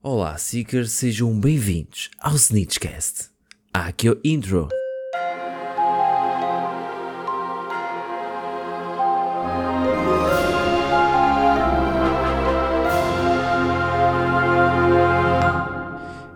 Olá, 0.00 0.38
Seekers, 0.38 0.92
sejam 0.92 1.40
bem-vindos 1.40 2.08
ao 2.20 2.36
Snitchcast. 2.36 3.30
Aqui 3.74 4.06
é 4.06 4.12
o 4.12 4.20
intro. 4.22 4.68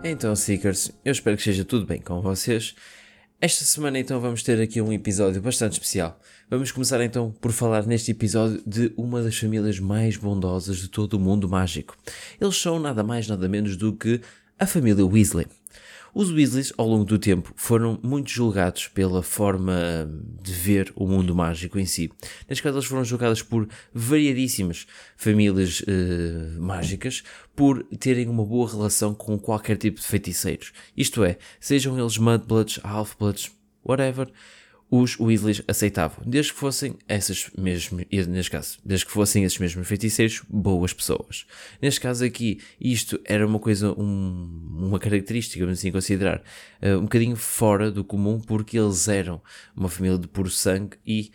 Então, 0.02 0.34
Seekers, 0.34 0.90
eu 1.04 1.12
espero 1.12 1.36
que 1.36 1.42
esteja 1.42 1.64
tudo 1.64 1.86
bem 1.86 2.00
com 2.00 2.20
vocês. 2.20 2.74
Esta 3.44 3.64
semana 3.64 3.98
então 3.98 4.20
vamos 4.20 4.40
ter 4.44 4.60
aqui 4.60 4.80
um 4.80 4.92
episódio 4.92 5.42
bastante 5.42 5.72
especial. 5.72 6.16
Vamos 6.48 6.70
começar 6.70 7.02
então 7.02 7.34
por 7.40 7.50
falar 7.50 7.84
neste 7.84 8.12
episódio 8.12 8.62
de 8.64 8.92
uma 8.96 9.20
das 9.20 9.36
famílias 9.36 9.80
mais 9.80 10.16
bondosas 10.16 10.76
de 10.76 10.86
todo 10.86 11.14
o 11.14 11.18
mundo 11.18 11.48
mágico. 11.48 11.98
Eles 12.40 12.56
são 12.56 12.78
nada 12.78 13.02
mais 13.02 13.26
nada 13.26 13.48
menos 13.48 13.76
do 13.76 13.94
que 13.94 14.20
a 14.56 14.64
família 14.64 15.04
Weasley. 15.04 15.48
Os 16.14 16.30
Weasleys, 16.30 16.74
ao 16.76 16.86
longo 16.86 17.06
do 17.06 17.18
tempo, 17.18 17.54
foram 17.56 17.98
muito 18.02 18.30
julgados 18.30 18.86
pela 18.86 19.22
forma 19.22 19.74
de 20.42 20.52
ver 20.52 20.92
o 20.94 21.06
mundo 21.06 21.34
mágico 21.34 21.78
em 21.78 21.86
si. 21.86 22.12
Neste 22.46 22.62
caso, 22.62 22.76
eles 22.76 22.86
foram 22.86 23.02
julgados 23.02 23.40
por 23.40 23.66
variadíssimas 23.94 24.86
famílias 25.16 25.80
uh, 25.80 26.60
mágicas 26.60 27.22
por 27.56 27.82
terem 27.98 28.28
uma 28.28 28.44
boa 28.44 28.70
relação 28.70 29.14
com 29.14 29.38
qualquer 29.38 29.78
tipo 29.78 29.98
de 29.98 30.06
feiticeiros. 30.06 30.72
Isto 30.94 31.24
é, 31.24 31.38
sejam 31.58 31.98
eles 31.98 32.18
Mudbloods, 32.18 32.78
Half-Bloods, 32.84 33.50
whatever, 33.82 34.30
os 34.94 35.18
Weasleys 35.18 35.62
aceitavam, 35.66 36.22
desde 36.26 36.52
que 36.52 36.58
fossem 36.58 36.98
essas 37.08 37.50
mesmas, 37.56 38.04
neste 38.28 38.50
caso, 38.50 38.78
desde 38.84 39.06
que 39.06 39.10
fossem 39.10 39.42
esses 39.42 39.58
mesmos 39.58 39.88
feiticeiros, 39.88 40.42
boas 40.50 40.92
pessoas. 40.92 41.46
Neste 41.80 41.98
caso 41.98 42.22
aqui, 42.22 42.60
isto 42.78 43.18
era 43.24 43.46
uma 43.46 43.58
coisa, 43.58 43.90
um, 43.98 44.68
uma 44.70 44.98
característica, 44.98 45.64
vamos 45.64 45.78
assim 45.78 45.90
considerar, 45.90 46.42
uh, 46.82 46.98
um 46.98 47.04
bocadinho 47.04 47.36
fora 47.36 47.90
do 47.90 48.04
comum, 48.04 48.38
porque 48.38 48.78
eles 48.78 49.08
eram 49.08 49.40
uma 49.74 49.88
família 49.88 50.18
de 50.18 50.28
puro 50.28 50.50
sangue 50.50 50.98
e 51.06 51.32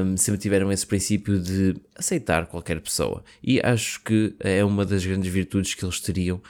um, 0.00 0.16
sempre 0.16 0.40
tiveram 0.40 0.70
esse 0.70 0.86
princípio 0.86 1.40
de 1.40 1.74
aceitar 1.96 2.46
qualquer 2.46 2.80
pessoa. 2.80 3.24
E 3.42 3.60
acho 3.60 4.00
que 4.04 4.32
é 4.38 4.64
uma 4.64 4.86
das 4.86 5.04
grandes 5.04 5.32
virtudes 5.32 5.74
que 5.74 5.84
eles 5.84 5.98
teriam 5.98 6.40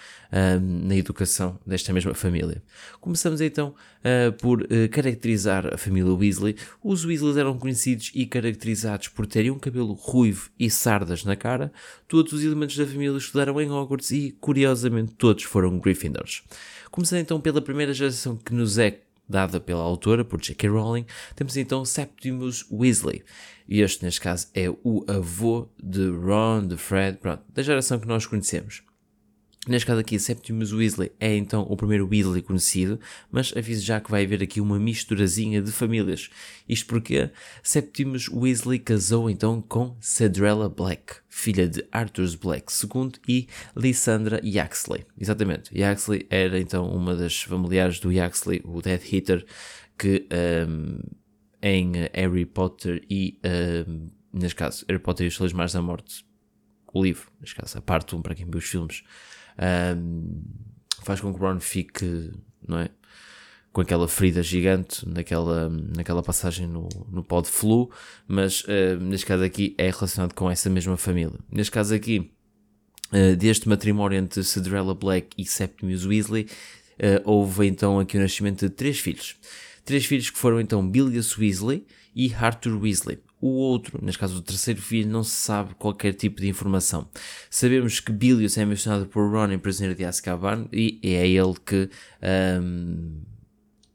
na 0.60 0.96
educação 0.96 1.58
desta 1.66 1.92
mesma 1.92 2.14
família. 2.14 2.62
Começamos 3.00 3.40
então 3.40 3.74
uh, 4.00 4.32
por 4.38 4.62
uh, 4.62 4.66
caracterizar 4.90 5.74
a 5.74 5.76
família 5.76 6.12
Weasley. 6.12 6.56
Os 6.82 7.04
Weasleys 7.04 7.36
eram 7.36 7.58
conhecidos 7.58 8.10
e 8.14 8.24
caracterizados 8.24 9.08
por 9.08 9.26
terem 9.26 9.50
um 9.50 9.58
cabelo 9.58 9.92
ruivo 9.92 10.50
e 10.58 10.70
sardas 10.70 11.24
na 11.24 11.36
cara. 11.36 11.70
Todos 12.08 12.32
os 12.32 12.42
elementos 12.42 12.76
da 12.76 12.86
família 12.86 13.16
estudaram 13.16 13.60
em 13.60 13.70
Hogwarts 13.70 14.10
e, 14.10 14.34
curiosamente, 14.40 15.14
todos 15.14 15.44
foram 15.44 15.78
Gryffindors. 15.78 16.42
Começando 16.90 17.20
então 17.20 17.40
pela 17.40 17.60
primeira 17.60 17.92
geração 17.92 18.36
que 18.36 18.54
nos 18.54 18.78
é 18.78 19.00
dada 19.28 19.60
pela 19.60 19.82
autora, 19.82 20.24
por 20.24 20.40
J.K. 20.40 20.68
Rowling, 20.68 21.06
temos 21.34 21.56
então 21.56 21.84
Septimus 21.84 22.66
Weasley. 22.70 23.22
E 23.68 23.80
este, 23.80 24.04
neste 24.04 24.20
caso, 24.20 24.48
é 24.54 24.68
o 24.68 25.04
avô 25.08 25.68
de 25.82 26.08
Ron, 26.10 26.66
de 26.66 26.76
Fred, 26.76 27.18
pronto, 27.18 27.42
da 27.48 27.62
geração 27.62 27.98
que 27.98 28.06
nós 28.06 28.26
conhecemos. 28.26 28.82
Neste 29.68 29.86
caso 29.86 30.00
aqui, 30.00 30.18
Septimus 30.18 30.72
Weasley 30.72 31.12
é 31.20 31.36
então 31.36 31.62
o 31.62 31.76
primeiro 31.76 32.08
Weasley 32.10 32.42
conhecido, 32.42 32.98
mas 33.30 33.52
aviso 33.56 33.84
já 33.84 34.00
que 34.00 34.10
vai 34.10 34.24
haver 34.24 34.42
aqui 34.42 34.60
uma 34.60 34.76
misturazinha 34.76 35.62
de 35.62 35.70
famílias. 35.70 36.30
Isto 36.68 36.86
porque 36.86 37.30
Septimus 37.62 38.28
Weasley 38.28 38.80
casou 38.80 39.30
então 39.30 39.62
com 39.62 39.96
Cedrella 40.00 40.68
Black, 40.68 41.14
filha 41.28 41.68
de 41.68 41.86
Arthur 41.92 42.36
Black 42.38 42.72
II 42.72 43.12
e 43.28 43.46
Lysandra 43.76 44.40
Yaxley. 44.44 45.06
Exatamente, 45.16 45.70
Yaxley 45.78 46.26
era 46.28 46.58
então 46.58 46.90
uma 46.90 47.14
das 47.14 47.42
familiares 47.42 48.00
do 48.00 48.10
Yaxley, 48.10 48.62
o 48.64 48.82
Death 48.82 49.12
Eater, 49.12 49.46
que 49.96 50.26
um, 50.68 50.98
em 51.62 51.92
Harry 52.12 52.46
Potter 52.46 53.00
e, 53.08 53.38
um, 53.86 54.08
neste 54.32 54.56
caso, 54.56 54.84
Harry 54.88 54.98
Potter 55.00 55.24
e 55.24 55.28
os 55.28 55.38
Talismãs 55.38 55.72
da 55.72 55.80
Morte, 55.80 56.24
o 56.92 57.02
livro, 57.02 57.30
neste 57.40 57.56
caso, 57.56 57.78
a 57.78 57.80
parte 57.80 58.14
1 58.14 58.22
para 58.22 58.34
quem 58.34 58.46
viu 58.46 58.58
os 58.58 58.64
filmes, 58.64 59.02
um, 59.96 60.42
faz 61.02 61.20
com 61.20 61.32
que 61.32 61.40
o 61.40 61.42
Ron 61.42 61.60
fique, 61.60 62.32
não 62.66 62.78
é? 62.78 62.90
Com 63.72 63.80
aquela 63.80 64.06
ferida 64.06 64.42
gigante 64.42 65.08
naquela, 65.08 65.70
naquela 65.70 66.22
passagem 66.22 66.66
no, 66.66 66.88
no 67.10 67.24
pó 67.24 67.40
de 67.40 67.48
flu, 67.48 67.90
mas 68.28 68.62
uh, 68.64 69.00
neste 69.00 69.24
caso 69.24 69.42
aqui 69.42 69.74
é 69.78 69.90
relacionado 69.90 70.34
com 70.34 70.50
essa 70.50 70.68
mesma 70.68 70.96
família. 70.98 71.38
Neste 71.50 71.70
caso 71.70 71.94
aqui, 71.94 72.30
uh, 73.12 73.34
deste 73.36 73.68
matrimónio 73.68 74.18
entre 74.18 74.44
Cinderella 74.44 74.94
Black 74.94 75.28
e 75.38 75.46
Septimus 75.46 76.04
Weasley, 76.04 76.48
uh, 76.98 77.22
houve 77.24 77.66
então 77.66 77.98
aqui 77.98 78.18
o 78.18 78.20
nascimento 78.20 78.68
de 78.68 78.70
três 78.70 78.98
filhos. 78.98 79.36
Três 79.86 80.04
filhos 80.04 80.28
que 80.28 80.38
foram 80.38 80.60
então 80.60 80.86
Billius 80.86 81.36
Weasley 81.38 81.86
e 82.14 82.32
Arthur 82.34 82.78
Weasley. 82.78 83.20
O 83.42 83.48
outro, 83.48 83.98
neste 84.00 84.20
caso 84.20 84.38
o 84.38 84.40
terceiro 84.40 84.80
filho, 84.80 85.10
não 85.10 85.24
se 85.24 85.32
sabe 85.32 85.74
qualquer 85.74 86.12
tipo 86.12 86.40
de 86.40 86.48
informação. 86.48 87.08
Sabemos 87.50 87.98
que 87.98 88.12
Bilius 88.12 88.56
é 88.56 88.64
mencionado 88.64 89.06
por 89.06 89.28
Ron 89.28 89.50
em 89.50 89.58
Prisioneiro 89.58 89.98
de 89.98 90.04
Azkaban 90.04 90.68
e 90.72 91.00
é 91.02 91.28
ele 91.28 91.54
que 91.66 91.90
um, 92.62 93.20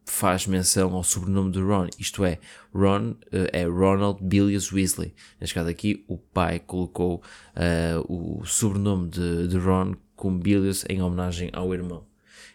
faz 0.06 0.48
menção 0.48 0.94
ao 0.94 1.02
sobrenome 1.02 1.52
de 1.52 1.62
Ron, 1.62 1.88
isto 1.98 2.26
é, 2.26 2.40
Ron 2.74 3.12
uh, 3.12 3.18
é 3.54 3.64
Ronald 3.64 4.20
Bilius 4.22 4.74
Weasley. 4.74 5.14
Neste 5.40 5.56
caso 5.56 5.70
aqui, 5.70 6.04
o 6.10 6.18
pai 6.18 6.60
colocou 6.60 7.24
uh, 7.56 8.40
o 8.42 8.46
sobrenome 8.46 9.10
de, 9.10 9.48
de 9.48 9.58
Ron 9.58 9.96
como 10.14 10.40
Bilius 10.40 10.84
em 10.90 11.02
homenagem 11.02 11.52
ao 11.54 11.74
irmão. 11.74 12.04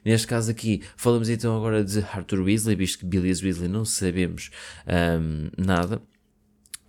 Neste 0.04 0.26
caso 0.26 0.50
aqui, 0.50 0.82
falamos 0.96 1.30
então 1.30 1.56
agora 1.56 1.82
de 1.82 2.00
Arthur 2.00 2.40
Weasley, 2.40 2.76
visto 2.76 2.98
que 2.98 3.06
Bilius 3.06 3.42
Weasley 3.42 3.68
não 3.68 3.86
sabemos 3.86 4.50
um, 4.86 5.48
nada. 5.56 6.02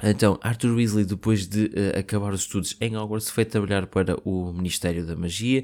Então, 0.06 0.38
Arthur 0.42 0.76
Weasley, 0.76 1.06
depois 1.06 1.48
de 1.48 1.66
uh, 1.66 2.00
acabar 2.00 2.34
os 2.34 2.42
estudos 2.42 2.76
em 2.82 2.98
Hogwarts, 2.98 3.30
foi 3.30 3.46
trabalhar 3.46 3.88
para 3.88 4.18
o 4.26 4.52
Ministério 4.52 5.06
da 5.06 5.16
Magia 5.16 5.64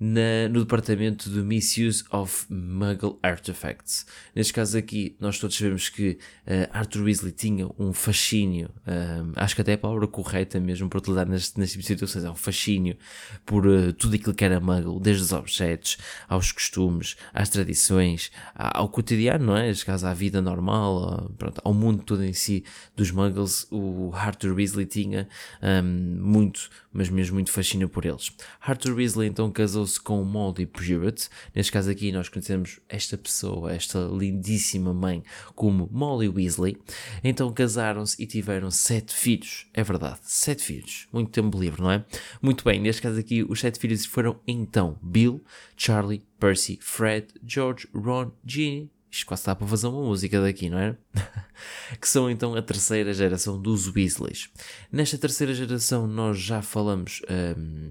na, 0.00 0.48
no 0.50 0.60
departamento 0.60 1.28
de 1.28 1.40
Misuse 1.40 2.04
of 2.10 2.46
Muggle 2.48 3.18
Artifacts. 3.22 4.06
Neste 4.34 4.52
caso 4.52 4.78
aqui, 4.78 5.16
nós 5.20 5.38
todos 5.38 5.56
sabemos 5.56 5.88
que 5.88 6.18
uh, 6.46 6.68
Arthur 6.72 7.02
Weasley 7.02 7.32
tinha 7.32 7.68
um 7.78 7.92
fascínio, 7.92 8.70
uh, 8.86 9.32
acho 9.36 9.54
que 9.54 9.60
até 9.60 9.72
é 9.72 9.74
a 9.74 9.78
palavra 9.78 10.06
correta 10.06 10.60
mesmo 10.60 10.88
para 10.88 10.98
utilizar 10.98 11.28
neste, 11.28 11.58
neste 11.58 11.72
tipo 11.72 11.82
de 11.82 11.88
situações, 11.88 12.24
é 12.24 12.30
um 12.30 12.36
fascínio 12.36 12.96
por 13.44 13.66
uh, 13.66 13.92
tudo 13.92 14.14
aquilo 14.14 14.34
que 14.34 14.44
era 14.44 14.60
Muggle, 14.60 15.00
desde 15.00 15.22
os 15.22 15.32
objetos, 15.32 15.98
aos 16.28 16.52
costumes, 16.52 17.16
às 17.32 17.48
tradições, 17.48 18.30
ao 18.54 18.88
cotidiano, 18.88 19.46
não 19.46 19.56
é? 19.56 19.68
Neste 19.68 19.84
caso, 19.84 20.06
à 20.06 20.14
vida 20.14 20.40
normal, 20.40 20.96
ao, 20.96 21.30
pronto, 21.30 21.60
ao 21.64 21.74
mundo 21.74 22.02
todo 22.04 22.24
em 22.24 22.32
si 22.32 22.64
dos 22.96 23.10
Muggles, 23.10 23.66
o 23.70 24.12
Arthur 24.14 24.54
Weasley 24.54 24.86
tinha 24.86 25.28
um, 25.62 26.20
muito, 26.20 26.70
mas 26.92 27.08
mesmo 27.08 27.34
muito 27.34 27.50
fascínio 27.50 27.88
por 27.88 28.04
eles. 28.04 28.32
Arthur 28.60 28.94
Weasley 28.94 29.28
então 29.28 29.50
casou 29.50 29.87
casou-se 29.88 30.00
com 30.00 30.22
Molly 30.22 30.66
Pruitt. 30.66 31.28
Neste 31.54 31.72
caso 31.72 31.90
aqui 31.90 32.12
nós 32.12 32.28
conhecemos 32.28 32.78
esta 32.88 33.16
pessoa, 33.16 33.72
esta 33.72 33.98
lindíssima 33.98 34.92
mãe, 34.92 35.22
como 35.54 35.88
Molly 35.90 36.28
Weasley. 36.28 36.76
Então 37.24 37.50
casaram-se 37.52 38.22
e 38.22 38.26
tiveram 38.26 38.70
sete 38.70 39.14
filhos. 39.14 39.66
É 39.72 39.82
verdade, 39.82 40.20
sete 40.22 40.62
filhos. 40.62 41.08
Muito 41.12 41.30
tempo 41.30 41.58
livre, 41.58 41.80
não 41.80 41.90
é? 41.90 42.04
Muito 42.42 42.62
bem, 42.64 42.80
neste 42.80 43.00
caso 43.00 43.18
aqui 43.18 43.42
os 43.42 43.60
sete 43.60 43.78
filhos 43.78 44.04
foram 44.04 44.38
então 44.46 44.98
Bill, 45.02 45.42
Charlie, 45.76 46.22
Percy, 46.38 46.78
Fred, 46.80 47.28
George, 47.44 47.88
Ron, 47.94 48.30
Ginny, 48.44 48.90
isto 49.10 49.26
quase 49.26 49.40
está 49.40 49.54
para 49.54 49.66
fazer 49.66 49.86
uma 49.86 50.02
música 50.02 50.40
daqui, 50.40 50.68
não 50.68 50.78
é? 50.78 50.96
que 51.98 52.06
são 52.06 52.30
então 52.30 52.54
a 52.54 52.60
terceira 52.60 53.12
geração 53.14 53.60
dos 53.60 53.88
Weasleys. 53.88 54.50
Nesta 54.92 55.16
terceira 55.16 55.54
geração 55.54 56.06
nós 56.06 56.38
já 56.38 56.60
falamos 56.60 57.22
um, 57.56 57.90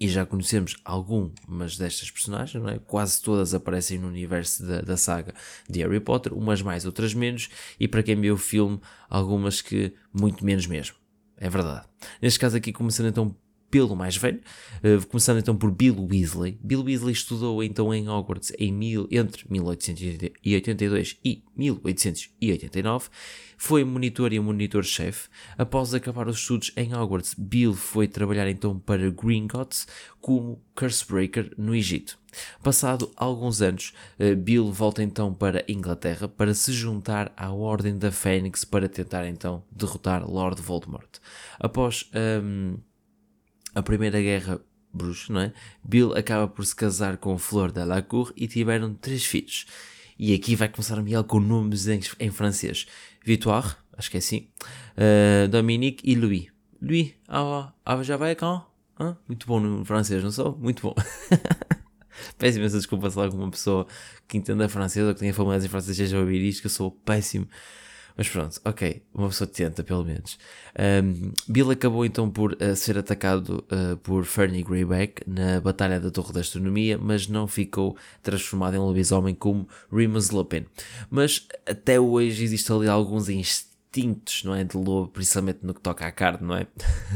e 0.00 0.08
já 0.08 0.24
conhecemos 0.24 0.76
algumas 0.84 1.76
destas 1.76 2.10
personagens, 2.10 2.62
não 2.62 2.70
é? 2.70 2.78
quase 2.78 3.20
todas 3.20 3.52
aparecem 3.52 3.98
no 3.98 4.08
universo 4.08 4.64
da, 4.64 4.80
da, 4.80 4.96
saga 4.96 5.34
de 5.68 5.80
Harry 5.80 6.00
Potter, 6.00 6.32
umas 6.32 6.62
mais, 6.62 6.86
outras 6.86 7.14
menos, 7.14 7.48
e 7.80 7.88
para 7.88 8.02
quem 8.02 8.20
viu 8.20 8.34
o 8.34 8.38
filme, 8.38 8.80
algumas 9.08 9.60
que 9.60 9.92
muito 10.12 10.44
menos 10.44 10.66
mesmo. 10.66 10.96
É 11.36 11.48
verdade. 11.48 11.86
Neste 12.20 12.38
caso 12.38 12.56
aqui, 12.56 12.72
começando 12.72 13.08
então 13.08 13.34
pelo 13.70 13.94
mais 13.94 14.16
velho, 14.16 14.40
uh, 14.82 15.06
começando 15.06 15.38
então 15.38 15.56
por 15.56 15.70
Bill 15.70 16.06
Weasley. 16.10 16.58
Bill 16.62 16.82
Weasley 16.82 17.12
estudou 17.12 17.62
então 17.62 17.92
em 17.92 18.08
Hogwarts 18.08 18.52
em 18.58 18.72
mil, 18.72 19.06
entre 19.10 19.44
1882 19.48 21.16
e 21.24 21.42
1889, 21.56 23.08
foi 23.56 23.84
monitor 23.84 24.32
e 24.32 24.38
monitor-chefe. 24.38 25.28
Após 25.56 25.92
acabar 25.92 26.28
os 26.28 26.38
estudos 26.38 26.72
em 26.76 26.94
Hogwarts, 26.94 27.34
Bill 27.36 27.74
foi 27.74 28.06
trabalhar 28.06 28.48
então 28.48 28.78
para 28.78 29.10
Gringotts 29.10 29.86
como 30.20 30.62
Cursebreaker 30.74 31.52
no 31.58 31.74
Egito. 31.74 32.18
Passado 32.62 33.10
alguns 33.16 33.60
anos, 33.60 33.92
uh, 34.18 34.36
Bill 34.36 34.70
volta 34.72 35.02
então 35.02 35.34
para 35.34 35.64
Inglaterra 35.68 36.28
para 36.28 36.54
se 36.54 36.72
juntar 36.72 37.32
à 37.36 37.50
Ordem 37.50 37.98
da 37.98 38.12
Fênix 38.12 38.64
para 38.64 38.88
tentar 38.88 39.26
então 39.26 39.64
derrotar 39.72 40.28
Lord 40.28 40.60
Voldemort. 40.62 41.18
Após 41.58 42.08
um, 42.42 42.76
a 43.78 43.82
Primeira 43.82 44.20
Guerra 44.20 44.60
bruxo, 44.92 45.32
não 45.32 45.40
é? 45.40 45.52
Bill 45.84 46.14
acaba 46.14 46.48
por 46.48 46.64
se 46.64 46.74
casar 46.74 47.16
com 47.16 47.38
Flor 47.38 47.70
de 47.70 47.84
la 47.84 48.02
Cour 48.02 48.32
e 48.36 48.46
tiveram 48.46 48.94
três 48.94 49.24
filhos. 49.24 49.66
E 50.18 50.34
aqui 50.34 50.56
vai 50.56 50.68
começar 50.68 50.98
a 50.98 51.02
Miguel 51.02 51.24
com 51.24 51.38
nomes 51.38 51.86
em, 51.86 52.00
em 52.18 52.30
francês. 52.30 52.86
Victoire, 53.24 53.76
acho 53.96 54.10
que 54.10 54.16
é 54.16 54.18
assim, 54.18 54.48
uh, 54.96 55.48
Dominique 55.48 56.08
e 56.08 56.14
Louis. 56.14 56.48
Louis, 56.80 57.14
ah, 57.28 57.72
ah, 57.84 58.02
já 58.02 58.16
vai 58.16 58.34
cá? 58.34 58.66
Ah, 58.98 59.16
muito 59.28 59.46
bom 59.46 59.60
no 59.60 59.84
francês, 59.84 60.22
não 60.22 60.32
sou? 60.32 60.56
Muito 60.58 60.82
bom. 60.82 60.94
Peço 62.36 62.58
imensa 62.58 62.78
desculpa 62.78 63.10
se 63.10 63.18
alguma 63.18 63.48
pessoa 63.50 63.86
que 64.26 64.36
entenda 64.36 64.68
francês 64.68 65.06
ou 65.06 65.14
que 65.14 65.20
tenha 65.20 65.32
familiares 65.32 65.64
em 65.64 65.68
francês 65.68 65.90
esteja 65.90 66.16
a 66.16 66.20
ouvir 66.20 66.40
isto, 66.40 66.60
que 66.60 66.66
eu 66.66 66.70
sou 66.70 66.90
péssimo. 66.90 67.46
Mas 68.18 68.28
pronto, 68.28 68.60
ok, 68.64 69.00
uma 69.14 69.28
pessoa 69.28 69.46
tenta 69.46 69.84
pelo 69.84 70.04
menos. 70.04 70.36
Um, 70.76 71.30
Bill 71.46 71.70
acabou 71.70 72.04
então 72.04 72.28
por 72.28 72.54
uh, 72.54 72.74
ser 72.74 72.98
atacado 72.98 73.64
uh, 73.70 73.96
por 73.98 74.24
Fernie 74.24 74.64
Greyback 74.64 75.22
na 75.24 75.60
Batalha 75.60 76.00
da 76.00 76.10
Torre 76.10 76.32
da 76.32 76.40
Astronomia, 76.40 76.98
mas 76.98 77.28
não 77.28 77.46
ficou 77.46 77.96
transformado 78.20 78.74
em 78.74 78.78
lobisomem 78.78 79.36
como 79.36 79.68
Remus 79.92 80.30
Lupin. 80.30 80.66
Mas 81.08 81.46
até 81.64 82.00
hoje 82.00 82.42
existe 82.42 82.72
ali 82.72 82.88
alguns 82.88 83.28
instintos 83.28 83.67
instintos, 83.98 84.44
não 84.44 84.54
é? 84.54 84.64
De 84.64 84.76
lobo, 84.76 85.08
principalmente 85.08 85.60
no 85.62 85.74
que 85.74 85.80
toca 85.80 86.06
à 86.06 86.12
carne, 86.12 86.46
não 86.46 86.56
é? 86.56 86.66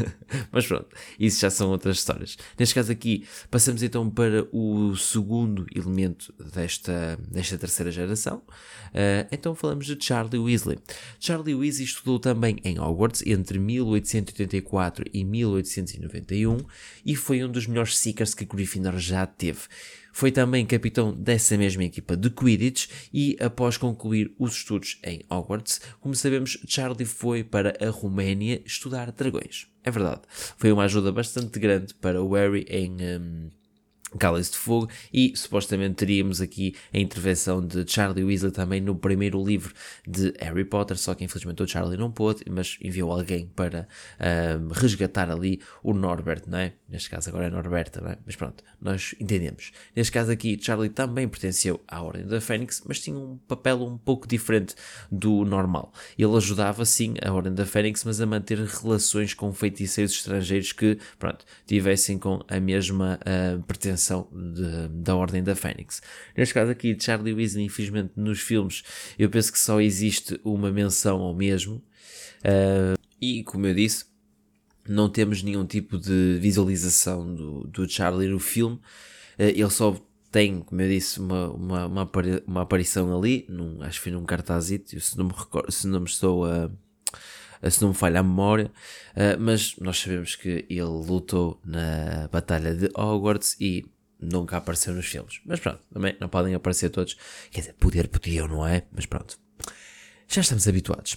Mas 0.51 0.67
pronto, 0.67 0.89
isso 1.19 1.41
já 1.41 1.51
são 1.51 1.71
outras 1.71 1.99
histórias. 1.99 2.37
Neste 2.59 2.75
caso 2.75 2.91
aqui, 2.91 3.27
passamos 3.51 3.83
então 3.83 4.09
para 4.11 4.47
o 4.53 4.97
segundo 4.97 5.67
elemento 5.75 6.35
desta, 6.53 7.19
desta 7.31 7.57
terceira 7.57 7.91
geração. 7.91 8.39
Uh, 8.89 9.27
então 9.31 9.55
falamos 9.55 9.87
de 9.87 9.97
Charlie 10.03 10.39
Weasley. 10.39 10.79
Charlie 11.19 11.55
Weasley 11.55 11.85
estudou 11.85 12.19
também 12.19 12.59
em 12.65 12.79
Hogwarts 12.79 13.23
entre 13.27 13.59
1884 13.59 15.05
e 15.13 15.25
1891 15.25 16.59
e 17.05 17.17
foi 17.17 17.45
um 17.45 17.51
dos 17.51 17.67
melhores 17.67 17.97
Seekers 17.97 18.35
que 18.35 18.45
Gryffindor 18.45 18.99
já 18.99 19.27
teve. 19.27 19.61
Foi 20.13 20.31
também 20.31 20.67
capitão 20.67 21.13
dessa 21.13 21.57
mesma 21.57 21.85
equipa 21.85 22.17
de 22.17 22.31
Quidditch 22.31 22.89
e, 23.13 23.37
após 23.41 23.77
concluir 23.77 24.33
os 24.39 24.55
estudos 24.57 24.99
em 25.03 25.23
Hogwarts, 25.31 25.81
como 26.01 26.15
sabemos, 26.15 26.59
Charlie 26.67 27.07
foi 27.07 27.43
para 27.43 27.75
a 27.81 27.91
Roménia 27.91 28.63
estudar 28.65 29.11
dragões. 29.11 29.67
É 29.83 29.91
verdade, 29.91 30.21
foi 30.29 30.71
uma 30.71 30.85
ajuda 30.85 31.11
bastante 31.11 31.59
grande 31.59 31.95
para 31.95 32.23
o 32.23 32.33
Harry 32.35 32.65
em. 32.69 32.97
Um, 33.01 33.62
Cálice 34.19 34.53
de 34.53 34.59
Fogo 34.59 34.89
e 35.13 35.33
supostamente 35.37 35.95
teríamos 35.95 36.41
aqui 36.41 36.75
a 36.93 36.99
intervenção 36.99 37.65
de 37.65 37.85
Charlie 37.91 38.25
Weasley 38.25 38.53
também 38.53 38.81
no 38.81 38.95
primeiro 38.95 39.43
livro 39.45 39.75
de 40.07 40.33
Harry 40.41 40.65
Potter, 40.65 40.99
só 40.99 41.15
que 41.15 41.25
infelizmente 41.25 41.63
o 41.63 41.69
Charlie 41.69 41.99
não 41.99 42.11
pôde, 42.11 42.45
mas 42.51 42.79
enviou 42.81 43.11
alguém 43.11 43.47
para 43.47 43.89
um, 44.61 44.69
resgatar 44.69 45.31
ali 45.31 45.61
o 45.83 45.93
Norbert, 45.93 46.43
não 46.47 46.59
é? 46.59 46.73
Neste 46.89 47.11
caso 47.11 47.31
agora 47.31 47.47
é 47.47 47.51
Norberta, 47.51 48.01
não 48.01 48.11
é? 48.11 48.19
Mas 48.25 48.37
pronto, 48.37 48.63
nós 48.81 49.15
entendemos. 49.19 49.73
Neste 49.95 50.13
caso 50.13 50.31
aqui, 50.31 50.59
Charlie 50.61 50.91
também 50.91 51.29
pertenceu 51.29 51.81
à 51.89 52.03
Ordem 52.03 52.27
da 52.27 52.41
Fênix, 52.41 52.83
mas 52.87 53.01
tinha 53.01 53.17
um 53.17 53.39
papel 53.49 53.83
um 53.83 53.97
pouco 53.97 54.27
diferente 54.27 54.75
do 55.11 55.45
normal. 55.45 55.93
Ele 56.19 56.37
ajudava 56.37 56.85
sim 56.85 57.15
a 57.23 57.33
Ordem 57.33 57.55
da 57.55 57.65
Fênix, 57.65 58.05
mas 58.05 58.21
a 58.21 58.27
manter 58.27 58.59
relações 58.59 59.35
com 59.35 59.53
feiticeiros 59.53 60.13
estrangeiros 60.13 60.73
que, 60.73 60.99
pronto, 61.19 61.45
tivessem 61.67 62.19
com 62.19 62.45
a 62.49 62.61
mesma 62.61 63.19
uh, 63.23 63.63
de, 64.09 64.89
da 64.89 65.15
Ordem 65.15 65.43
da 65.43 65.55
Fênix. 65.55 66.03
Neste 66.37 66.55
caso 66.55 66.71
aqui, 66.71 66.97
Charlie 66.99 67.35
Weasley, 67.35 67.65
infelizmente, 67.65 68.13
nos 68.17 68.41
filmes, 68.41 68.83
eu 69.19 69.29
penso 69.29 69.53
que 69.53 69.59
só 69.59 69.81
existe 69.81 70.41
uma 70.45 70.71
menção 70.71 71.21
ao 71.21 71.35
mesmo. 71.35 71.77
Uh, 72.45 72.99
e, 73.21 73.45
como 73.45 73.67
eu 73.67 73.75
disse, 73.75 74.07
não 74.89 75.09
temos 75.09 75.43
nenhum 75.43 75.65
tipo 75.65 75.99
de 75.99 76.39
visualização 76.41 77.35
do, 77.35 77.65
do 77.69 77.89
Charlie 77.89 78.29
no 78.29 78.39
filme. 78.39 78.77
Uh, 79.39 79.53
ele 79.55 79.71
só 79.71 79.97
tem, 80.31 80.61
como 80.61 80.81
eu 80.81 80.89
disse, 80.89 81.21
uma, 81.21 81.51
uma, 81.51 81.87
uma, 81.87 82.11
uma 82.47 82.63
aparição 82.63 83.17
ali, 83.17 83.45
num, 83.49 83.83
acho 83.83 83.99
que 83.99 84.05
foi 84.05 84.13
num 84.13 84.25
cartazito, 84.25 84.99
se 84.99 85.17
não 85.17 85.27
me, 85.27 85.33
recordo, 85.33 85.71
se 85.71 85.87
não 85.87 86.01
me 86.01 86.07
estou 86.07 86.47
a 86.47 86.71
se 87.71 87.81
não 87.83 87.91
me 87.91 87.95
falha 87.95 88.21
a 88.21 88.23
memória, 88.23 88.71
uh, 89.13 89.41
mas 89.41 89.77
nós 89.79 89.99
sabemos 89.99 90.35
que 90.35 90.65
ele 90.69 90.83
lutou 90.83 91.61
na 91.65 92.29
Batalha 92.31 92.75
de 92.75 92.91
Hogwarts 92.97 93.57
e 93.61 93.85
nunca 94.21 94.57
apareceu 94.57 94.95
nos 94.95 95.07
filmes. 95.07 95.41
Mas 95.45 95.61
pronto, 95.61 95.81
também 95.93 96.17
não 96.21 96.29
podem 96.29 96.55
aparecer 96.55 96.91
todos. 96.91 97.17
Quer 97.51 97.61
dizer, 97.61 97.75
poder 97.75 98.09
podiam, 98.09 98.47
não 98.47 98.67
é? 98.67 98.83
Mas 98.93 99.07
pronto. 99.07 99.39
Já 100.29 100.41
estamos 100.41 100.67
habituados. 100.67 101.17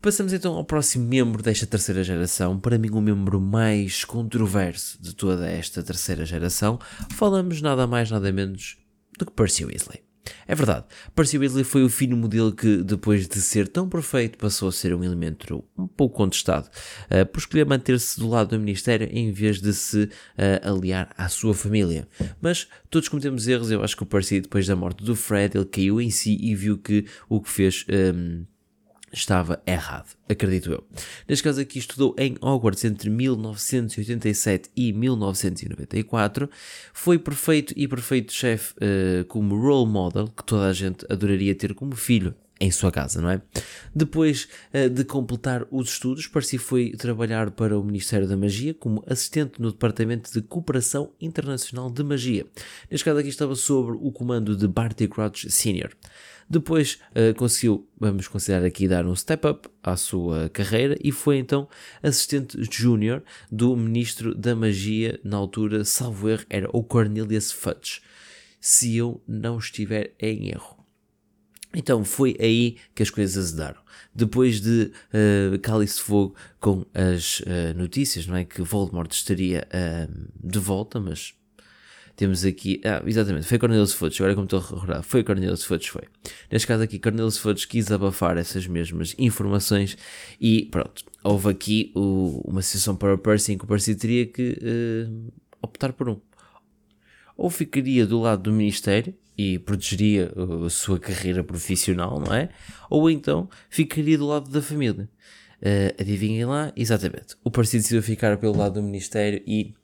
Passamos 0.00 0.32
então 0.32 0.54
ao 0.54 0.64
próximo 0.64 1.06
membro 1.06 1.42
desta 1.42 1.66
terceira 1.66 2.04
geração, 2.04 2.60
para 2.60 2.78
mim 2.78 2.90
o 2.90 3.00
membro 3.00 3.40
mais 3.40 4.04
controverso 4.04 5.02
de 5.02 5.14
toda 5.14 5.50
esta 5.50 5.82
terceira 5.82 6.24
geração. 6.24 6.78
Falamos 7.12 7.60
nada 7.60 7.86
mais 7.86 8.10
nada 8.10 8.30
menos 8.30 8.76
do 9.18 9.26
que 9.26 9.32
Percy 9.32 9.64
Weasley. 9.64 10.05
É 10.46 10.54
verdade, 10.54 10.86
Percy 11.14 11.38
Weasley 11.38 11.64
foi 11.64 11.84
o 11.84 11.88
fino 11.88 12.16
modelo 12.16 12.52
que, 12.52 12.78
depois 12.78 13.26
de 13.28 13.40
ser 13.40 13.68
tão 13.68 13.88
perfeito, 13.88 14.38
passou 14.38 14.68
a 14.68 14.72
ser 14.72 14.94
um 14.94 15.02
elemento 15.02 15.64
um 15.76 15.86
pouco 15.86 16.16
contestado, 16.16 16.68
uh, 17.10 17.26
por 17.26 17.38
escolher 17.38 17.66
manter-se 17.66 18.18
do 18.18 18.28
lado 18.28 18.50
do 18.50 18.58
Ministério 18.58 19.08
em 19.10 19.30
vez 19.32 19.60
de 19.60 19.72
se 19.72 20.04
uh, 20.04 20.70
aliar 20.70 21.12
à 21.16 21.28
sua 21.28 21.54
família. 21.54 22.08
Mas 22.40 22.68
todos 22.90 23.08
cometemos 23.08 23.46
erros, 23.48 23.70
eu 23.70 23.82
acho 23.82 23.96
que 23.96 24.02
o 24.02 24.06
Percy, 24.06 24.40
depois 24.40 24.66
da 24.66 24.76
morte 24.76 25.04
do 25.04 25.14
Fred, 25.14 25.56
ele 25.56 25.66
caiu 25.66 26.00
em 26.00 26.10
si 26.10 26.36
e 26.40 26.54
viu 26.54 26.78
que 26.78 27.04
o 27.28 27.40
que 27.40 27.50
fez. 27.50 27.84
Um, 27.88 27.94
ehm, 27.94 28.55
estava 29.12 29.62
errado, 29.66 30.16
acredito 30.28 30.70
eu. 30.70 30.84
Neste 31.28 31.42
caso 31.42 31.60
aqui 31.60 31.78
estudou 31.78 32.14
em 32.18 32.36
Hogwarts 32.40 32.84
entre 32.84 33.08
1987 33.08 34.70
e 34.76 34.92
1994, 34.92 36.50
foi 36.92 37.18
perfeito 37.18 37.72
e 37.76 37.86
perfeito 37.86 38.32
chefe 38.32 38.74
uh, 38.74 39.24
como 39.26 39.56
role 39.56 39.90
model, 39.90 40.28
que 40.28 40.44
toda 40.44 40.66
a 40.66 40.72
gente 40.72 41.06
adoraria 41.10 41.54
ter 41.54 41.74
como 41.74 41.94
filho 41.94 42.34
em 42.58 42.70
sua 42.70 42.90
casa, 42.90 43.20
não 43.20 43.30
é? 43.30 43.42
Depois 43.94 44.48
uh, 44.72 44.88
de 44.88 45.04
completar 45.04 45.66
os 45.70 45.90
estudos, 45.90 46.26
Percy 46.26 46.58
foi 46.58 46.90
trabalhar 46.92 47.50
para 47.50 47.78
o 47.78 47.84
Ministério 47.84 48.26
da 48.26 48.36
Magia 48.36 48.74
como 48.74 49.04
assistente 49.06 49.60
no 49.60 49.70
Departamento 49.70 50.32
de 50.32 50.40
Cooperação 50.40 51.12
Internacional 51.20 51.90
de 51.90 52.02
Magia. 52.02 52.46
Neste 52.90 53.04
caso 53.04 53.18
aqui 53.18 53.28
estava 53.28 53.54
sobre 53.54 53.96
o 54.00 54.10
comando 54.10 54.56
de 54.56 54.66
Barty 54.66 55.06
Crouch 55.06 55.50
Sr. 55.50 55.90
Depois 56.48 57.00
uh, 57.10 57.34
conseguiu, 57.36 57.88
vamos 57.98 58.28
considerar 58.28 58.64
aqui, 58.64 58.86
dar 58.86 59.04
um 59.04 59.16
step 59.16 59.46
up 59.48 59.68
à 59.82 59.96
sua 59.96 60.48
carreira 60.48 60.96
e 61.02 61.10
foi 61.10 61.38
então 61.38 61.68
assistente 62.02 62.56
júnior 62.70 63.22
do 63.50 63.76
Ministro 63.76 64.34
da 64.34 64.54
Magia, 64.54 65.18
na 65.24 65.36
altura, 65.36 65.84
salvo 65.84 66.28
erro, 66.28 66.44
era 66.48 66.68
o 66.72 66.84
Cornelius 66.84 67.50
Fudge, 67.50 68.00
se 68.60 68.96
eu 68.96 69.20
não 69.26 69.58
estiver 69.58 70.14
em 70.20 70.48
erro. 70.48 70.76
Então 71.74 72.04
foi 72.04 72.36
aí 72.40 72.76
que 72.94 73.02
as 73.02 73.10
coisas 73.10 73.36
azedaram. 73.36 73.80
Depois 74.14 74.60
de 74.60 74.92
uh, 75.12 75.58
Cálice 75.58 75.96
de 75.96 76.02
Fogo 76.02 76.34
com 76.58 76.86
as 76.94 77.40
uh, 77.40 77.76
notícias, 77.76 78.26
não 78.26 78.36
é? 78.36 78.44
Que 78.44 78.62
Voldemort 78.62 79.12
estaria 79.12 79.66
uh, 79.68 80.30
de 80.42 80.58
volta, 80.58 80.98
mas 80.98 81.34
temos 82.16 82.44
aqui, 82.46 82.80
ah, 82.82 83.02
exatamente, 83.06 83.46
foi 83.46 83.58
Cornelius 83.58 83.92
Fudge, 83.92 84.22
agora 84.22 84.34
como 84.34 84.46
estou 84.46 84.58
a 84.58 84.62
recordar, 84.62 85.02
foi 85.02 85.22
Cornelius 85.22 85.62
Fudge, 85.64 85.90
foi. 85.90 86.04
Neste 86.50 86.66
caso 86.66 86.82
aqui, 86.82 86.98
Cornelius 86.98 87.36
Fudge 87.36 87.68
quis 87.68 87.92
abafar 87.92 88.38
essas 88.38 88.66
mesmas 88.66 89.14
informações 89.18 89.98
e 90.40 90.64
pronto, 90.70 91.04
houve 91.22 91.50
aqui 91.50 91.92
o, 91.94 92.40
uma 92.44 92.62
situação 92.62 92.96
para 92.96 93.14
o 93.14 93.18
Percy 93.18 93.52
em 93.52 93.58
que 93.58 93.64
o 93.64 93.68
Percy 93.68 93.94
teria 93.94 94.26
que 94.26 94.58
uh, 94.62 95.32
optar 95.60 95.92
por 95.92 96.08
um. 96.08 96.18
Ou 97.36 97.50
ficaria 97.50 98.06
do 98.06 98.18
lado 98.18 98.44
do 98.44 98.52
Ministério 98.52 99.14
e 99.36 99.58
protegeria 99.58 100.32
a 100.64 100.70
sua 100.70 100.98
carreira 100.98 101.44
profissional, 101.44 102.18
não 102.18 102.34
é? 102.34 102.48
Ou 102.88 103.10
então 103.10 103.46
ficaria 103.68 104.16
do 104.16 104.26
lado 104.26 104.50
da 104.50 104.62
família. 104.62 105.06
Uh, 105.60 106.00
adivinhem 106.00 106.46
lá, 106.46 106.72
exatamente. 106.74 107.36
O 107.44 107.50
Percy 107.50 107.76
decidiu 107.76 108.02
ficar 108.02 108.38
pelo 108.38 108.56
lado 108.56 108.74
do 108.74 108.82
Ministério 108.82 109.42
e 109.46 109.74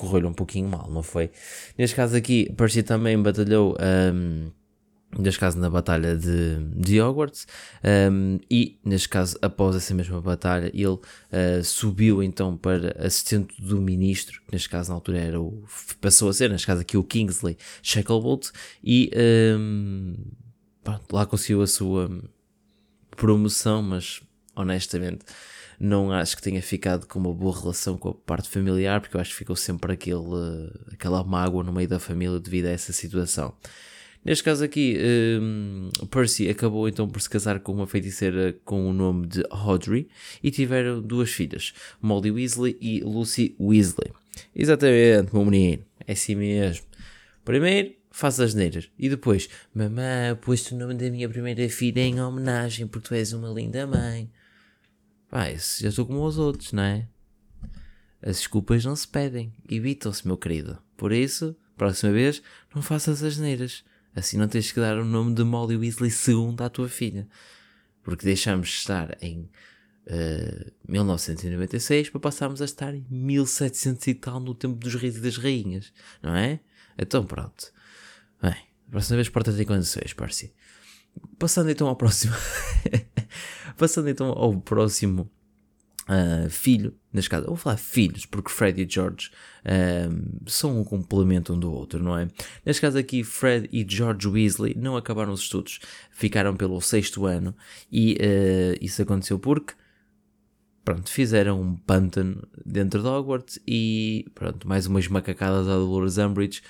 correu-lhe 0.00 0.26
um 0.26 0.32
pouquinho 0.32 0.68
mal, 0.68 0.90
não 0.90 1.02
foi? 1.02 1.30
Neste 1.76 1.94
caso 1.94 2.16
aqui, 2.16 2.50
Percy 2.56 2.82
também 2.82 3.20
batalhou. 3.20 3.76
Um, 3.80 4.50
neste 5.18 5.40
caso 5.40 5.58
na 5.58 5.68
batalha 5.68 6.16
de, 6.16 6.58
de 6.76 7.00
Hogwarts 7.00 7.44
um, 8.12 8.38
e 8.48 8.78
neste 8.84 9.08
caso 9.08 9.36
após 9.42 9.74
essa 9.74 9.92
mesma 9.92 10.20
batalha 10.20 10.70
ele 10.72 10.86
uh, 10.86 11.64
subiu 11.64 12.22
então 12.22 12.56
para 12.56 12.94
assistente 13.04 13.60
do 13.60 13.80
ministro 13.80 14.40
que 14.46 14.52
neste 14.52 14.68
caso 14.68 14.90
na 14.90 14.94
altura 14.94 15.18
era 15.18 15.40
o 15.40 15.64
passou 16.00 16.28
a 16.28 16.32
ser 16.32 16.48
neste 16.48 16.64
caso 16.64 16.82
aqui 16.82 16.96
o 16.96 17.02
Kingsley 17.02 17.58
Shacklebolt 17.82 18.50
e 18.84 19.10
um, 19.58 20.14
pronto, 20.84 21.12
lá 21.12 21.26
conseguiu 21.26 21.60
a 21.62 21.66
sua 21.66 22.08
promoção 23.16 23.82
mas 23.82 24.22
honestamente 24.54 25.24
não 25.80 26.12
acho 26.12 26.36
que 26.36 26.42
tenha 26.42 26.60
ficado 26.60 27.06
com 27.06 27.18
uma 27.18 27.32
boa 27.32 27.58
relação 27.58 27.96
com 27.96 28.10
a 28.10 28.14
parte 28.14 28.50
familiar, 28.50 29.00
porque 29.00 29.16
eu 29.16 29.20
acho 29.20 29.30
que 29.30 29.36
ficou 29.36 29.56
sempre 29.56 29.94
aquele, 29.94 30.70
aquela 30.92 31.24
mágoa 31.24 31.64
no 31.64 31.72
meio 31.72 31.88
da 31.88 31.98
família 31.98 32.38
devido 32.38 32.66
a 32.66 32.70
essa 32.70 32.92
situação. 32.92 33.54
Neste 34.22 34.44
caso 34.44 34.62
aqui, 34.62 34.98
um, 35.40 35.88
Percy 36.10 36.50
acabou 36.50 36.86
então 36.86 37.08
por 37.08 37.22
se 37.22 37.30
casar 37.30 37.60
com 37.60 37.72
uma 37.72 37.86
feiticeira 37.86 38.54
com 38.62 38.90
o 38.90 38.92
nome 38.92 39.26
de 39.26 39.42
Audrey 39.48 40.08
e 40.42 40.50
tiveram 40.50 41.00
duas 41.00 41.30
filhas, 41.30 41.72
Molly 42.02 42.30
Weasley 42.30 42.76
e 42.78 43.00
Lucy 43.00 43.56
Weasley. 43.58 44.12
Exatamente, 44.54 45.32
meu 45.32 45.46
menino. 45.46 45.82
É 46.06 46.12
assim 46.12 46.34
mesmo. 46.34 46.84
Primeiro, 47.42 47.94
faz 48.10 48.38
as 48.38 48.52
neiras. 48.52 48.90
E 48.98 49.08
depois, 49.08 49.48
mamãe, 49.74 50.34
pus-te 50.42 50.74
o 50.74 50.76
nome 50.76 50.92
da 50.92 51.08
minha 51.08 51.28
primeira 51.28 51.66
filha 51.70 52.00
em 52.00 52.20
homenagem 52.20 52.86
porque 52.86 53.08
tu 53.08 53.14
és 53.14 53.32
uma 53.32 53.48
linda 53.48 53.86
mãe. 53.86 54.28
Pá, 55.30 55.46
já 55.48 55.88
estou 55.88 56.04
como 56.04 56.24
os 56.24 56.38
outros, 56.38 56.72
não 56.72 56.82
é? 56.82 57.06
As 58.20 58.38
desculpas 58.38 58.84
não 58.84 58.96
se 58.96 59.06
pedem, 59.06 59.54
evitam-se, 59.68 60.26
meu 60.26 60.36
querido. 60.36 60.78
Por 60.96 61.12
isso, 61.12 61.56
próxima 61.76 62.12
vez, 62.12 62.42
não 62.74 62.82
faças 62.82 63.22
as 63.22 63.38
neiras. 63.38 63.84
Assim 64.14 64.36
não 64.36 64.48
tens 64.48 64.72
que 64.72 64.80
dar 64.80 64.98
o 64.98 65.04
nome 65.04 65.34
de 65.34 65.44
Molly 65.44 65.76
Weasley 65.76 66.10
II 66.10 66.56
à 66.58 66.68
tua 66.68 66.88
filha. 66.88 67.28
Porque 68.02 68.24
deixamos 68.26 68.68
de 68.68 68.74
estar 68.74 69.16
em 69.22 69.48
uh, 70.06 70.72
1996 70.88 72.10
para 72.10 72.20
passarmos 72.20 72.60
a 72.60 72.64
estar 72.64 72.92
em 72.92 73.06
1700 73.08 74.06
e 74.08 74.14
tal 74.14 74.40
no 74.40 74.54
tempo 74.54 74.74
dos 74.74 74.96
reis 74.96 75.16
e 75.16 75.20
das 75.20 75.36
rainhas. 75.36 75.92
Não 76.20 76.34
é? 76.34 76.58
Então 76.98 77.24
pronto. 77.24 77.72
Bem, 78.42 78.56
próxima 78.90 79.16
vez 79.16 79.28
porta-te 79.28 79.62
em 79.62 79.64
condições, 79.64 80.12
Parsi. 80.12 80.52
Passando 81.38 81.70
então 81.70 81.86
ao 81.86 81.96
próximo. 81.96 82.34
Passando 83.80 84.10
então 84.10 84.28
ao 84.28 84.60
próximo 84.60 85.30
uh, 86.02 86.50
filho, 86.50 86.94
neste 87.10 87.30
caso, 87.30 87.46
vou 87.46 87.56
falar 87.56 87.78
filhos, 87.78 88.26
porque 88.26 88.50
Fred 88.50 88.82
e 88.82 88.86
George 88.86 89.30
uh, 89.64 90.50
são 90.50 90.78
um 90.78 90.84
complemento 90.84 91.54
um 91.54 91.58
do 91.58 91.72
outro, 91.72 92.02
não 92.02 92.14
é? 92.14 92.28
Neste 92.62 92.82
caso 92.82 92.98
aqui, 92.98 93.24
Fred 93.24 93.70
e 93.72 93.86
George 93.88 94.28
Weasley 94.28 94.74
não 94.76 94.98
acabaram 94.98 95.32
os 95.32 95.40
estudos, 95.40 95.80
ficaram 96.10 96.54
pelo 96.54 96.78
sexto 96.82 97.24
ano 97.24 97.56
e 97.90 98.18
uh, 98.20 98.84
isso 98.84 99.00
aconteceu 99.00 99.38
porque 99.38 99.72
pronto, 100.84 101.10
fizeram 101.10 101.58
um 101.58 101.74
pântano 101.74 102.46
dentro 102.66 103.00
de 103.00 103.08
Hogwarts 103.08 103.58
e 103.66 104.26
pronto, 104.34 104.68
mais 104.68 104.86
umas 104.86 105.08
macacadas 105.08 105.66
a 105.66 105.74
Dolores 105.74 106.18
Umbridge, 106.18 106.60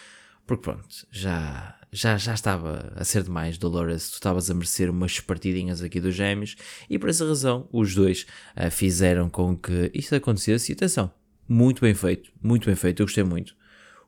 porque 0.47 0.63
pronto, 0.63 0.87
já 1.11 1.77
já, 1.93 2.17
já 2.17 2.35
estava 2.35 2.93
a 2.95 3.05
ser 3.05 3.23
demais, 3.23 3.59
Dolores. 3.59 4.11
Tu 4.11 4.15
estavas 4.15 4.51
a 4.51 4.55
merecer 4.55 4.91
umas 4.91 5.21
partidinhas 5.21 5.83
aqui 5.83 6.01
dos 6.01 6.15
gêmeos, 6.15 6.57
e 6.89 6.99
por 6.99 7.09
essa 7.09 7.27
razão 7.27 7.69
os 7.73 7.95
dois 7.95 8.27
uh, 8.57 8.71
fizeram 8.71 9.29
com 9.29 9.57
que 9.57 9.91
isto 9.95 10.15
acontecesse. 10.15 10.73
E 10.73 10.75
atenção, 10.75 11.11
muito 11.49 11.81
bem 11.81 11.95
feito, 11.95 12.31
muito 12.43 12.67
bem 12.67 12.75
feito, 12.75 13.01
eu 13.01 13.07
gostei 13.07 13.25
muito. 13.25 13.57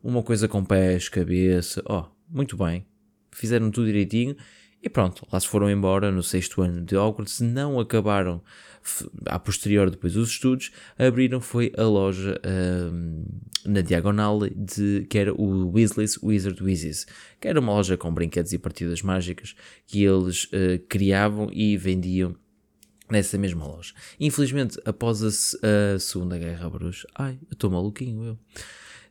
Uma 0.02 0.22
coisa 0.22 0.48
com 0.48 0.64
pés, 0.64 1.08
cabeça, 1.08 1.82
ó, 1.86 2.02
oh, 2.02 2.12
muito 2.28 2.56
bem. 2.56 2.86
Fizeram 3.30 3.70
tudo 3.70 3.86
direitinho 3.86 4.36
e 4.82 4.88
pronto, 4.88 5.26
lá 5.32 5.38
se 5.38 5.46
foram 5.46 5.70
embora 5.70 6.10
no 6.10 6.22
sexto 6.22 6.60
ano 6.60 6.84
de 6.84 6.96
Hogwarts, 6.96 7.40
não 7.40 7.78
acabaram 7.78 8.42
a 9.26 9.38
posterior 9.38 9.88
depois 9.88 10.14
dos 10.14 10.30
estudos, 10.30 10.72
abriram 10.98 11.40
foi 11.40 11.72
a 11.76 11.84
loja 11.84 12.40
um, 12.92 13.24
na 13.64 13.80
diagonal 13.80 14.40
de 14.48 15.06
que 15.08 15.18
era 15.18 15.32
o 15.32 15.70
Weasley's 15.70 16.18
Wizard 16.20 16.60
Wizards, 16.60 17.06
que 17.40 17.46
era 17.46 17.60
uma 17.60 17.72
loja 17.72 17.96
com 17.96 18.12
brinquedos 18.12 18.52
e 18.52 18.58
partidas 18.58 19.02
mágicas 19.02 19.54
que 19.86 20.02
eles 20.02 20.44
uh, 20.46 20.84
criavam 20.88 21.48
e 21.52 21.76
vendiam 21.76 22.34
nessa 23.08 23.38
mesma 23.38 23.64
loja. 23.64 23.94
Infelizmente, 24.18 24.80
após 24.84 25.22
a, 25.22 25.28
a 25.94 25.98
Segunda 26.00 26.36
Guerra 26.36 26.68
Bruxa, 26.68 27.06
ai, 27.14 27.38
eu 27.42 27.52
estou 27.52 27.70
maluquinho 27.70 28.24
eu. 28.24 28.38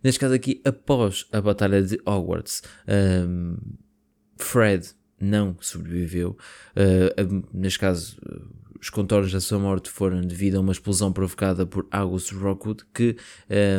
Neste 0.04 0.20
caso 0.20 0.34
aqui, 0.34 0.60
após 0.66 1.28
a 1.32 1.40
Batalha 1.40 1.82
de 1.82 2.02
Hogwarts, 2.06 2.64
um, 3.26 3.56
Fred 4.36 4.96
não 5.22 5.56
sobreviveu. 5.60 6.38
Uh, 6.76 7.44
neste 7.54 7.80
caso, 7.80 8.18
os 8.82 8.90
contornos 8.90 9.32
da 9.32 9.40
sua 9.40 9.60
morte 9.60 9.92
foram 9.92 10.22
devido 10.22 10.56
a 10.56 10.60
uma 10.60 10.72
explosão 10.72 11.14
provocada 11.14 11.68
por 11.68 11.86
August 11.92 12.32
Rockwood, 12.34 12.84
que, 12.92 13.16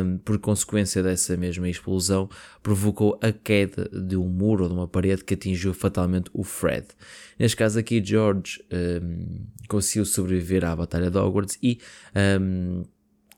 um, 0.01 0.17
por 0.19 0.39
consequência 0.39 1.03
dessa 1.03 1.35
mesma 1.35 1.67
explosão, 1.67 2.29
provocou 2.63 3.19
a 3.21 3.33
queda 3.33 3.89
de 3.89 4.15
um 4.15 4.29
muro 4.29 4.63
ou 4.63 4.69
de 4.69 4.75
uma 4.75 4.87
parede 4.87 5.25
que 5.25 5.33
atingiu 5.33 5.73
fatalmente 5.73 6.31
o 6.33 6.41
Fred. 6.41 6.87
Neste 7.37 7.57
caso 7.57 7.77
aqui, 7.77 8.01
George 8.03 8.63
um, 8.71 9.45
conseguiu 9.67 10.05
sobreviver 10.05 10.63
à 10.63 10.73
Batalha 10.73 11.11
de 11.11 11.17
Hogwarts 11.17 11.59
e 11.61 11.79
um, 12.39 12.83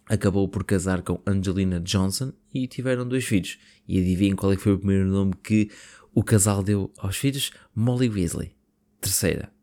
acabou 0.08 0.48
por 0.48 0.64
casar 0.64 1.02
com 1.02 1.20
Angelina 1.26 1.80
Johnson 1.80 2.32
e 2.54 2.68
tiveram 2.68 3.08
dois 3.08 3.26
filhos. 3.26 3.58
E 3.88 4.00
adivinhem 4.00 4.36
qual 4.36 4.54
é 4.54 4.56
foi 4.56 4.74
o 4.74 4.78
primeiro 4.78 5.08
nome 5.08 5.34
que 5.44 5.72
o 6.16 6.24
casal 6.24 6.64
deu 6.64 6.92
aos 6.98 7.18
filhos? 7.18 7.52
Molly 7.76 8.10
Weasley. 8.10 8.56
Terceira. 9.02 9.54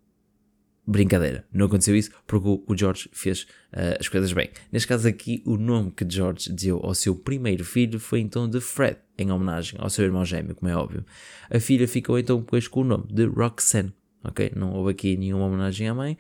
Brincadeira, 0.87 1.47
não 1.53 1.67
aconteceu 1.67 1.97
isso 1.97 2.11
porque 2.27 2.49
o 2.49 2.77
George 2.77 3.09
fez 3.13 3.43
uh, 3.73 3.99
as 3.99 4.09
coisas 4.09 4.33
bem. 4.33 4.51
Neste 4.71 4.87
caso 4.87 5.09
aqui, 5.09 5.43
o 5.47 5.57
nome 5.57 5.93
que 5.93 6.05
George 6.09 6.53
deu 6.53 6.79
ao 6.83 6.95
seu 6.95 7.15
primeiro 7.15 7.65
filho 7.65 7.99
foi 7.99 8.21
então 8.21 8.49
de 8.49 8.61
Fred, 8.61 8.99
em 9.17 9.31
homenagem 9.31 9.79
ao 9.81 9.89
seu 9.89 10.05
irmão 10.05 10.25
gêmeo, 10.25 10.55
como 10.55 10.71
é 10.71 10.77
óbvio. 10.77 11.07
A 11.49 11.59
filha 11.59 11.89
ficou 11.89 12.19
então 12.19 12.41
depois 12.41 12.69
com 12.69 12.81
o 12.81 12.85
nome 12.85 13.07
de 13.11 13.25
Roxanne, 13.25 13.95
ok? 14.25 14.53
Não 14.55 14.73
houve 14.73 14.91
aqui 14.91 15.17
nenhuma 15.17 15.47
homenagem 15.47 15.89
à 15.89 15.95
mãe, 15.95 16.19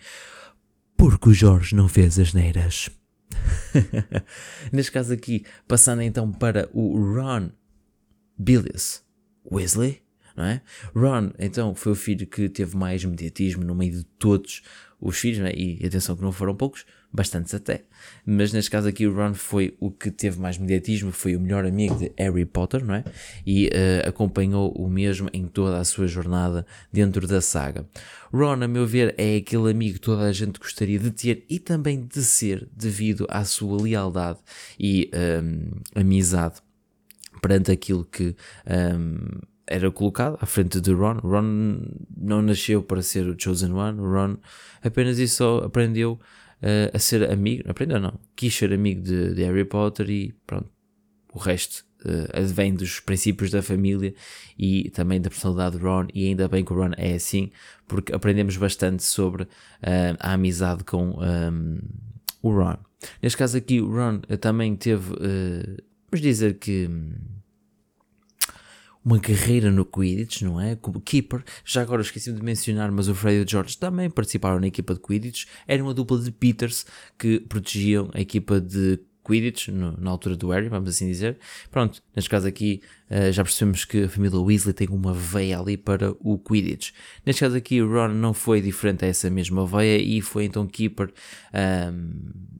porque 0.96 1.28
o 1.28 1.34
George 1.34 1.74
não 1.74 1.88
fez 1.88 2.18
as 2.18 2.32
neiras. 2.32 2.88
Neste 4.72 4.92
caso 4.92 5.12
aqui, 5.12 5.44
passando 5.66 6.02
então 6.02 6.30
para 6.30 6.70
o 6.72 7.14
Ron 7.14 7.50
Billius 8.38 9.02
Weasley, 9.50 10.01
não 10.36 10.44
é? 10.44 10.62
Ron, 10.94 11.30
então, 11.38 11.74
foi 11.74 11.92
o 11.92 11.96
filho 11.96 12.26
que 12.26 12.48
teve 12.48 12.76
mais 12.76 13.04
mediatismo 13.04 13.64
no 13.64 13.74
meio 13.74 13.92
de 13.92 14.04
todos 14.04 14.62
os 15.00 15.18
filhos, 15.18 15.40
é? 15.40 15.52
e 15.54 15.84
atenção 15.84 16.14
que 16.14 16.22
não 16.22 16.30
foram 16.30 16.54
poucos, 16.54 16.86
bastantes 17.12 17.52
até. 17.52 17.82
Mas 18.24 18.52
neste 18.52 18.70
caso 18.70 18.88
aqui 18.88 19.06
o 19.06 19.14
Ron 19.14 19.34
foi 19.34 19.76
o 19.78 19.90
que 19.90 20.10
teve 20.10 20.40
mais 20.40 20.56
mediatismo, 20.56 21.12
foi 21.12 21.36
o 21.36 21.40
melhor 21.40 21.66
amigo 21.66 21.96
de 21.96 22.12
Harry 22.16 22.46
Potter, 22.46 22.84
não 22.84 22.94
é? 22.94 23.04
E 23.44 23.66
uh, 23.66 24.08
acompanhou 24.08 24.72
o 24.72 24.88
mesmo 24.88 25.28
em 25.32 25.46
toda 25.46 25.78
a 25.78 25.84
sua 25.84 26.06
jornada 26.06 26.64
dentro 26.90 27.26
da 27.26 27.40
saga. 27.40 27.84
Ron, 28.32 28.62
a 28.62 28.68
meu 28.68 28.86
ver, 28.86 29.14
é 29.18 29.36
aquele 29.36 29.70
amigo 29.70 29.94
que 29.94 30.00
toda 30.00 30.22
a 30.22 30.32
gente 30.32 30.58
gostaria 30.58 30.98
de 30.98 31.10
ter 31.10 31.44
e 31.50 31.58
também 31.58 32.00
de 32.00 32.22
ser 32.22 32.68
devido 32.72 33.26
à 33.28 33.44
sua 33.44 33.82
lealdade 33.82 34.38
e 34.78 35.10
um, 35.12 35.18
ehm, 35.18 35.70
amizade 35.94 36.60
perante 37.42 37.72
aquilo 37.72 38.04
que 38.04 38.34
um, 38.66 38.72
ehm, 38.72 39.51
era 39.72 39.90
colocado 39.90 40.36
à 40.40 40.46
frente 40.46 40.80
de 40.80 40.92
Ron. 40.92 41.18
Ron 41.18 41.80
não 42.16 42.42
nasceu 42.42 42.82
para 42.82 43.02
ser 43.02 43.26
o 43.26 43.34
Chosen 43.38 43.72
One, 43.72 43.98
Ron 43.98 44.36
apenas 44.82 45.18
e 45.18 45.26
só 45.26 45.58
aprendeu 45.58 46.20
uh, 46.62 46.94
a 46.94 46.98
ser 46.98 47.28
amigo, 47.30 47.64
aprendeu 47.68 47.98
não, 47.98 48.18
quis 48.36 48.54
ser 48.54 48.72
amigo 48.72 49.02
de, 49.02 49.34
de 49.34 49.42
Harry 49.42 49.64
Potter 49.64 50.10
e 50.10 50.34
pronto, 50.46 50.68
o 51.32 51.38
resto 51.38 51.84
uh, 52.04 52.38
advém 52.38 52.74
dos 52.74 53.00
princípios 53.00 53.50
da 53.50 53.62
família 53.62 54.14
e 54.58 54.90
também 54.90 55.20
da 55.20 55.30
personalidade 55.30 55.78
de 55.78 55.82
Ron 55.82 56.06
e 56.12 56.26
ainda 56.26 56.48
bem 56.48 56.64
que 56.64 56.72
o 56.72 56.76
Ron 56.76 56.92
é 56.96 57.14
assim, 57.14 57.50
porque 57.88 58.14
aprendemos 58.14 58.56
bastante 58.56 59.02
sobre 59.02 59.44
uh, 59.44 59.48
a 60.18 60.34
amizade 60.34 60.84
com 60.84 61.18
um, 61.18 61.78
o 62.42 62.50
Ron. 62.50 62.76
Neste 63.22 63.38
caso 63.38 63.56
aqui 63.56 63.80
o 63.80 63.90
Ron 63.90 64.20
também 64.40 64.76
teve, 64.76 65.10
vamos 66.08 66.20
dizer 66.20 66.58
que 66.58 66.88
uma 69.04 69.18
carreira 69.18 69.70
no 69.70 69.84
Quidditch, 69.84 70.42
não 70.42 70.60
é? 70.60 70.76
Como 70.76 71.00
keeper. 71.00 71.42
Já 71.64 71.82
agora 71.82 72.02
esqueci 72.02 72.32
de 72.32 72.42
mencionar, 72.42 72.90
mas 72.92 73.08
o 73.08 73.14
Fred 73.14 73.38
e 73.38 73.44
o 73.44 73.48
George 73.48 73.76
também 73.76 74.08
participaram 74.08 74.60
na 74.60 74.66
equipa 74.66 74.94
de 74.94 75.00
Quidditch. 75.00 75.46
Era 75.66 75.82
uma 75.82 75.92
dupla 75.94 76.18
de 76.18 76.30
Peters 76.30 76.86
que 77.18 77.40
protegiam 77.40 78.10
a 78.14 78.20
equipa 78.20 78.60
de 78.60 79.00
Quidditch, 79.24 79.68
no, 79.68 79.96
na 79.98 80.10
altura 80.10 80.36
do 80.36 80.48
Harry, 80.50 80.68
vamos 80.68 80.88
assim 80.88 81.06
dizer. 81.06 81.38
Pronto, 81.70 82.02
neste 82.14 82.28
caso 82.28 82.46
aqui 82.46 82.82
uh, 83.10 83.30
já 83.32 83.44
percebemos 83.44 83.84
que 83.84 84.04
a 84.04 84.08
família 84.08 84.38
Weasley 84.38 84.74
tem 84.74 84.88
uma 84.88 85.14
veia 85.14 85.58
ali 85.58 85.76
para 85.76 86.14
o 86.20 86.38
Quidditch. 86.38 86.90
Neste 87.24 87.40
caso 87.40 87.56
aqui 87.56 87.80
o 87.80 87.90
Ron 87.90 88.08
não 88.08 88.34
foi 88.34 88.60
diferente 88.60 89.04
a 89.04 89.08
essa 89.08 89.30
mesma 89.30 89.66
veia 89.66 89.98
e 89.98 90.20
foi 90.20 90.44
então 90.44 90.66
keeper 90.66 91.08
um, 91.08 91.12
ehm, 91.52 92.10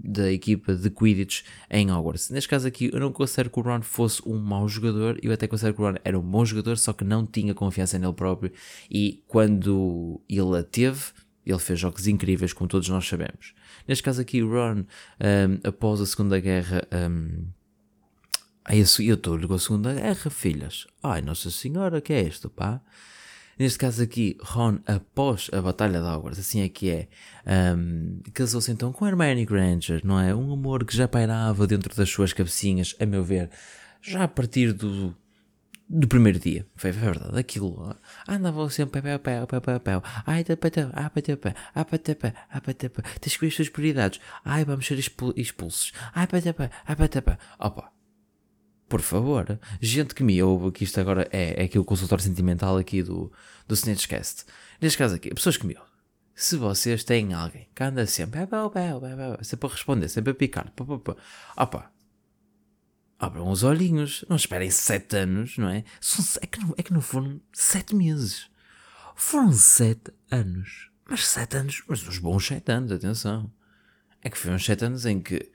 da 0.05 0.33
equipa 0.33 0.75
de 0.75 0.91
Quidditch 0.91 1.43
em 1.71 1.91
Hogwarts. 1.91 2.31
Neste 2.31 2.49
caso 2.49 2.67
aqui 2.67 2.91
eu 2.93 3.01
não 3.01 3.13
considero 3.13 3.51
que 3.51 3.59
o 3.59 3.63
Ron 3.63 3.83
fosse 3.83 4.23
um 4.27 4.39
mau 4.39 4.69
jogador, 4.69 5.19
eu 5.23 5.33
até 5.33 5.47
considero 5.47 5.75
que 5.75 5.83
o 5.83 5.85
Ron 5.85 5.95
era 6.05 6.19
um 6.19 6.23
bom 6.23 6.45
jogador, 6.45 6.77
só 6.79 6.93
que 6.93 7.05
não 7.05 7.27
tinha 7.27 7.55
confiança 7.55 7.99
nele 7.99 8.13
próprio 8.13 8.53
e 8.91 9.23
quando 9.27 10.21
ele 10.29 10.59
a 10.59 10.63
teve, 10.63 11.03
ele 11.45 11.59
fez 11.59 11.79
jogos 11.79 12.07
incríveis, 12.07 12.53
como 12.53 12.69
todos 12.69 12.89
nós 12.89 13.07
sabemos. 13.07 13.55
Neste 13.87 14.03
caso 14.03 14.21
aqui, 14.21 14.41
Ron, 14.41 14.85
um, 14.85 15.69
após 15.69 16.01
a 16.01 16.07
Segunda 16.07 16.39
Guerra. 16.41 16.87
Um, 16.93 17.47
Ai, 18.65 18.79
eu 18.79 19.15
estou 19.15 19.41
com 19.41 19.55
a 19.55 19.59
Segunda 19.59 19.93
Guerra, 19.93 20.31
filhas. 20.31 20.87
Ai, 21.03 21.21
Nossa 21.21 21.51
Senhora, 21.51 22.01
que 22.01 22.13
é 22.13 22.23
isto, 22.23 22.49
pá? 22.49 22.81
Neste 23.59 23.77
caso 23.79 24.03
aqui, 24.03 24.37
Ron, 24.41 24.79
após 24.87 25.51
a 25.53 25.61
Batalha 25.61 26.01
de 26.01 26.07
Hogwarts, 26.07 26.39
assim 26.39 26.61
é 26.61 26.69
que 26.69 26.89
é, 26.89 27.09
um, 27.77 28.21
casou-se 28.33 28.71
então 28.71 28.93
com 28.93 29.07
Hermione 29.07 29.45
Granger, 29.45 30.01
não 30.05 30.19
é? 30.19 30.35
Um 30.35 30.53
amor 30.53 30.85
que 30.85 30.97
já 30.97 31.07
pairava 31.09 31.67
dentro 31.67 31.95
das 31.95 32.09
suas 32.09 32.33
cabecinhas, 32.33 32.95
a 33.01 33.05
meu 33.05 33.23
ver, 33.23 33.51
já 34.01 34.25
a 34.25 34.29
partir 34.29 34.73
do 34.73 35.15
do 35.89 36.09
primeiro 36.09 36.39
dia. 36.39 36.67
Foi, 36.75 36.91
verdade. 36.91 37.39
Aquilo. 37.39 37.95
Andavam 38.29 38.69
sempre 38.69 39.03
pé, 39.03 39.19
pé, 39.19 39.47
pé, 39.47 39.61
pé, 39.61 39.79
pé. 39.79 40.03
Ai, 40.27 40.45
pé, 40.45 40.57
pé, 40.57 40.71
ah, 40.93 41.11
pé, 41.11 41.23
pé, 41.37 41.55
ah, 41.75 41.85
pé, 41.85 41.99
pé, 41.99 42.35
ah, 42.51 42.61
pé, 42.61 42.75
pé. 42.75 43.03
Tens 43.21 43.37
que 43.37 43.41
ver 43.41 43.49
as 43.49 43.57
tuas 43.57 43.69
prioridades. 43.69 44.21
Ai, 44.45 44.65
vamos 44.65 44.87
ser 44.87 44.99
expulsos. 44.99 45.93
Ai, 46.15 46.27
pé, 46.27 46.41
pé, 46.53 46.71
ah, 46.87 46.97
pé, 46.97 47.09
pé. 47.09 47.39
Opa. 47.59 47.93
Por 48.89 49.01
favor. 49.01 49.59
Gente 49.81 50.15
que 50.15 50.23
me 50.23 50.43
ouve, 50.43 50.73
que 50.73 50.85
isto 50.85 51.01
agora 51.01 51.29
é, 51.31 51.63
é 51.63 51.65
aqui 51.65 51.79
o 51.79 51.85
consultório 51.85 52.25
sentimental 52.25 52.77
aqui 52.77 53.03
do, 53.03 53.33
do 53.67 53.75
Snitchcast. 53.75 54.45
Neste 54.81 54.99
caso 54.99 55.15
aqui, 55.15 55.33
pessoas 55.35 55.57
que 55.57 55.67
me 55.67 55.75
ouvem. 55.75 55.93
Se 56.35 56.57
vocês 56.57 57.05
têm 57.05 57.35
alguém 57.35 57.69
que 57.75 57.83
anda 57.83 58.07
sempre, 58.07 58.41
sempre 59.43 59.67
a 59.67 59.71
responder, 59.71 60.09
sempre 60.09 60.33
a 60.33 60.35
picar, 60.35 60.71
pá, 60.73 60.85
pá, 60.85 60.99
pá. 60.99 61.17
Opa, 61.57 61.93
abram 63.23 63.49
os 63.49 63.63
olhinhos, 63.63 64.25
não 64.29 64.35
esperem 64.35 64.69
sete 64.69 65.17
anos, 65.17 65.57
não 65.57 65.69
é? 65.69 65.85
É 66.41 66.47
que 66.47 66.59
não, 66.59 66.75
é 66.77 66.83
que 66.83 66.93
não 66.93 67.01
foram 67.01 67.41
sete 67.53 67.95
meses. 67.95 68.51
Foram 69.15 69.53
sete 69.53 70.13
anos. 70.29 70.91
Mas 71.09 71.29
sete 71.29 71.57
anos, 71.57 71.85
mas 71.87 72.07
uns 72.07 72.19
bons 72.19 72.45
sete 72.45 72.73
anos, 72.73 72.91
atenção. 72.91 73.49
É 74.23 74.29
que 74.29 74.37
foi 74.37 74.51
uns 74.51 74.65
sete 74.65 74.85
anos 74.85 75.07
em 75.07 75.21
que 75.21 75.53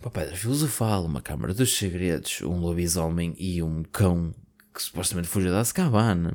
uma 0.00 0.10
pedra 0.10 0.34
filosofal, 0.34 1.04
uma 1.04 1.20
câmara 1.20 1.52
dos 1.52 1.76
segredos, 1.76 2.40
um 2.40 2.56
lobisomem 2.56 3.34
e 3.38 3.62
um 3.62 3.82
cão 3.82 4.34
que 4.72 4.82
supostamente 4.82 5.28
fugiu 5.28 5.50
da 5.50 5.60
Azkaban. 5.60 6.32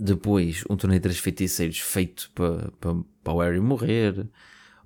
Depois, 0.00 0.64
um 0.70 0.76
torneio 0.76 1.00
de 1.00 1.02
três 1.02 1.18
feiticeiros 1.18 1.80
feito 1.80 2.30
para 2.34 2.70
pa, 2.80 2.96
pa 3.22 3.32
o 3.32 3.40
Harry 3.40 3.60
morrer. 3.60 4.26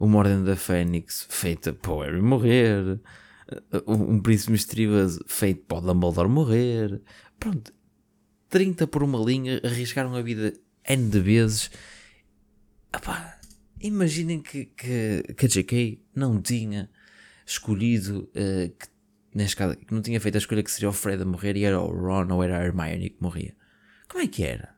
Uma 0.01 0.19
Ordem 0.19 0.43
da 0.43 0.57
Fênix 0.57 1.29
feita 1.31 1.73
para 1.73 1.93
o 1.93 2.01
Harry 2.01 2.21
morrer. 2.21 2.99
Um, 3.87 4.21
príncipe 4.21 4.53
misterioso 4.53 5.23
feito 5.27 5.65
para 5.65 5.79
o 5.79 5.81
Dumbledore 5.81 6.29
morrer. 6.29 7.01
Pronto. 7.39 7.73
30 8.49 8.87
por 8.87 9.03
uma 9.03 9.19
linha, 9.19 9.61
arriscaram 9.65 10.15
a 10.15 10.23
vida 10.23 10.53
N 10.87 11.09
de 11.09 11.21
vezes. 11.21 11.71
Epá, 12.95 13.39
imaginem 13.81 14.43
que, 14.43 14.67
que, 14.67 15.23
que 15.35 15.47
a 15.47 15.49
JK 15.49 16.03
não 16.15 16.41
tinha 16.41 16.91
escolhido, 17.47 18.31
uh, 18.31 18.69
que, 18.69 18.87
neste 19.35 19.57
caso, 19.57 19.77
que 19.77 19.93
não 19.93 20.03
tinha 20.03 20.21
feito 20.21 20.35
a 20.35 20.39
escolha 20.39 20.63
que 20.63 20.71
seria 20.71 20.91
o 20.91 20.93
Fred 20.93 21.23
a 21.23 21.27
morrer 21.27 21.57
e 21.57 21.65
era 21.65 21.81
o 21.81 21.91
Ron 21.91 22.33
ou 22.33 22.43
era 22.43 22.59
a 22.59 22.65
Hermione 22.65 23.11
que 23.11 23.23
morria. 23.23 23.57
Como 24.09 24.23
é 24.23 24.27
que 24.27 24.45
era? 24.45 24.77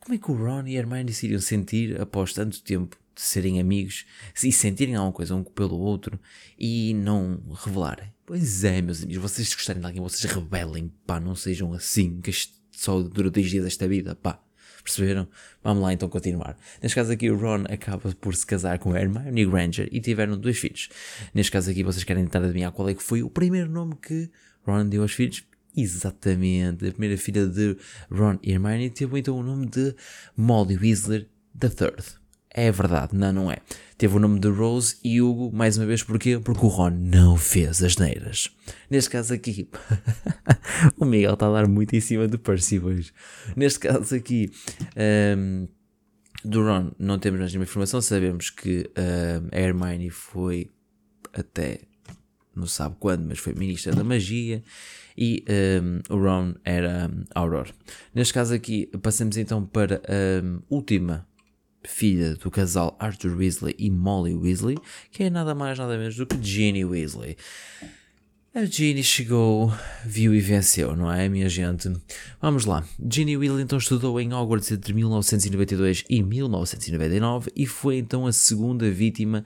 Como 0.00 0.14
é 0.14 0.18
que 0.18 0.30
o 0.30 0.34
Ron 0.34 0.66
e 0.66 0.76
a 0.76 0.80
Hermione 0.80 1.12
se 1.12 1.26
iriam 1.26 1.40
sentir 1.40 2.00
após 2.00 2.32
tanto 2.32 2.62
tempo 2.62 2.98
de 3.16 3.22
serem 3.22 3.58
amigos 3.58 4.04
e 4.44 4.52
sentirem 4.52 4.94
alguma 4.94 5.12
coisa 5.12 5.34
um 5.34 5.42
pelo 5.42 5.78
outro 5.78 6.20
e 6.58 6.92
não 6.94 7.42
revelarem? 7.64 8.12
Pois 8.26 8.62
é, 8.62 8.82
meus 8.82 9.02
amigos, 9.02 9.22
vocês 9.22 9.54
gostarem 9.54 9.80
de 9.80 9.86
alguém, 9.86 10.02
vocês 10.02 10.30
rebelem, 10.30 10.92
pá, 11.06 11.18
não 11.18 11.34
sejam 11.34 11.72
assim, 11.72 12.20
que 12.20 12.30
só 12.70 13.00
dura 13.00 13.30
dois 13.30 13.48
dias 13.48 13.64
esta 13.64 13.88
vida, 13.88 14.14
pá. 14.14 14.40
Perceberam? 14.82 15.26
Vamos 15.64 15.82
lá 15.82 15.92
então 15.92 16.08
continuar. 16.08 16.56
Neste 16.80 16.94
caso 16.94 17.10
aqui, 17.10 17.28
o 17.28 17.36
Ron 17.36 17.64
acaba 17.68 18.14
por 18.20 18.36
se 18.36 18.46
casar 18.46 18.78
com 18.78 18.92
a 18.92 19.00
Hermione 19.00 19.44
Granger 19.44 19.88
e 19.90 20.00
tiveram 20.00 20.38
dois 20.38 20.58
filhos. 20.58 20.88
Neste 21.34 21.50
caso 21.50 21.70
aqui, 21.70 21.82
vocês 21.82 22.04
querem 22.04 22.22
tentar 22.22 22.44
adivinhar 22.44 22.70
qual 22.70 22.88
é 22.88 22.94
que 22.94 23.02
foi 23.02 23.20
o 23.20 23.28
primeiro 23.28 23.68
nome 23.68 23.96
que 24.00 24.30
Ron 24.64 24.88
deu 24.88 25.02
aos 25.02 25.12
filhos? 25.12 25.44
Exatamente. 25.76 26.86
A 26.86 26.92
primeira 26.92 27.18
filha 27.18 27.46
de 27.48 27.76
Ron 28.08 28.38
e 28.42 28.52
Hermione 28.52 28.90
teve 28.90 29.18
então 29.18 29.36
o 29.36 29.42
nome 29.42 29.66
de 29.66 29.92
Molly 30.36 30.76
Weasley 30.76 31.28
III. 31.60 32.25
É 32.58 32.72
verdade, 32.72 33.14
não, 33.14 33.34
não 33.34 33.52
é. 33.52 33.58
Teve 33.98 34.16
o 34.16 34.18
nome 34.18 34.40
de 34.40 34.48
Rose 34.48 34.96
e 35.04 35.20
Hugo, 35.20 35.54
mais 35.54 35.76
uma 35.76 35.84
vez, 35.84 36.02
porquê? 36.02 36.38
Porque 36.38 36.64
o 36.64 36.68
Ron 36.70 36.88
não 36.88 37.36
fez 37.36 37.82
as 37.82 37.98
neiras. 37.98 38.48
Neste 38.88 39.10
caso 39.10 39.34
aqui, 39.34 39.68
o 40.98 41.04
Miguel 41.04 41.34
está 41.34 41.48
a 41.48 41.52
dar 41.52 41.68
muito 41.68 41.94
em 41.94 42.00
cima 42.00 42.26
do 42.26 42.38
Percy 42.38 42.78
hoje. 42.78 43.12
Neste 43.54 43.80
caso 43.80 44.14
aqui, 44.14 44.50
um, 45.36 45.68
do 46.42 46.62
Ron 46.62 46.92
não 46.98 47.18
temos 47.18 47.40
mais 47.40 47.52
nenhuma 47.52 47.64
informação, 47.64 48.00
sabemos 48.00 48.48
que 48.48 48.90
um, 48.96 49.48
a 49.52 49.60
Hermione 49.60 50.08
foi 50.08 50.70
até, 51.34 51.80
não 52.54 52.66
sabe 52.66 52.96
quando, 52.98 53.26
mas 53.26 53.38
foi 53.38 53.52
Ministra 53.52 53.94
da 53.94 54.02
Magia 54.02 54.62
e 55.14 55.44
um, 55.82 56.14
o 56.14 56.18
Ron 56.18 56.54
era 56.64 57.10
um, 57.12 57.22
Auror. 57.34 57.68
Neste 58.14 58.32
caso 58.32 58.54
aqui, 58.54 58.86
passamos 59.02 59.36
então 59.36 59.62
para 59.66 60.00
a 60.08 60.42
um, 60.42 60.62
última 60.70 61.26
filha 61.86 62.34
do 62.34 62.50
casal 62.50 62.96
Arthur 62.98 63.36
Weasley 63.36 63.74
e 63.78 63.90
Molly 63.90 64.34
Weasley, 64.34 64.76
que 65.10 65.24
é 65.24 65.30
nada 65.30 65.54
mais 65.54 65.78
nada 65.78 65.96
menos 65.96 66.16
do 66.16 66.26
que 66.26 66.36
Ginny 66.42 66.84
Weasley. 66.84 67.36
A 68.54 68.64
Ginny 68.64 69.04
chegou, 69.04 69.72
viu 70.04 70.34
e 70.34 70.40
venceu, 70.40 70.96
não 70.96 71.12
é, 71.12 71.28
minha 71.28 71.48
gente? 71.48 71.92
Vamos 72.40 72.64
lá. 72.64 72.84
Ginny 73.10 73.36
Weasley 73.36 73.62
então 73.62 73.78
estudou 73.78 74.18
em 74.20 74.32
Hogwarts 74.32 74.72
entre 74.72 74.94
1992 74.94 76.04
e 76.08 76.22
1999 76.22 77.50
e 77.54 77.66
foi 77.66 77.98
então 77.98 78.26
a 78.26 78.32
segunda 78.32 78.90
vítima 78.90 79.44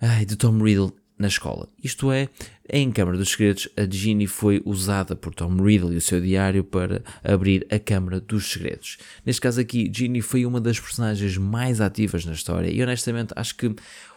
ai, 0.00 0.24
de 0.24 0.36
Tom 0.36 0.58
Riddle 0.62 0.92
na 1.20 1.28
escola. 1.28 1.68
Isto 1.84 2.10
é, 2.10 2.30
em 2.72 2.90
Câmara 2.90 3.18
dos 3.18 3.28
Segredos, 3.28 3.68
a 3.76 3.84
Ginny 3.88 4.26
foi 4.26 4.62
usada 4.64 5.14
por 5.14 5.34
Tom 5.34 5.54
Riddle 5.62 5.92
e 5.92 5.98
o 5.98 6.00
seu 6.00 6.18
diário 6.18 6.64
para 6.64 7.02
abrir 7.22 7.66
a 7.70 7.78
Câmara 7.78 8.18
dos 8.18 8.50
Segredos. 8.50 8.96
Neste 9.24 9.42
caso 9.42 9.60
aqui, 9.60 9.92
Ginny 9.94 10.22
foi 10.22 10.46
uma 10.46 10.60
das 10.62 10.80
personagens 10.80 11.36
mais 11.36 11.78
ativas 11.78 12.24
na 12.24 12.32
história 12.32 12.70
e 12.70 12.82
honestamente 12.82 13.34
acho 13.36 13.54
que 13.54 13.74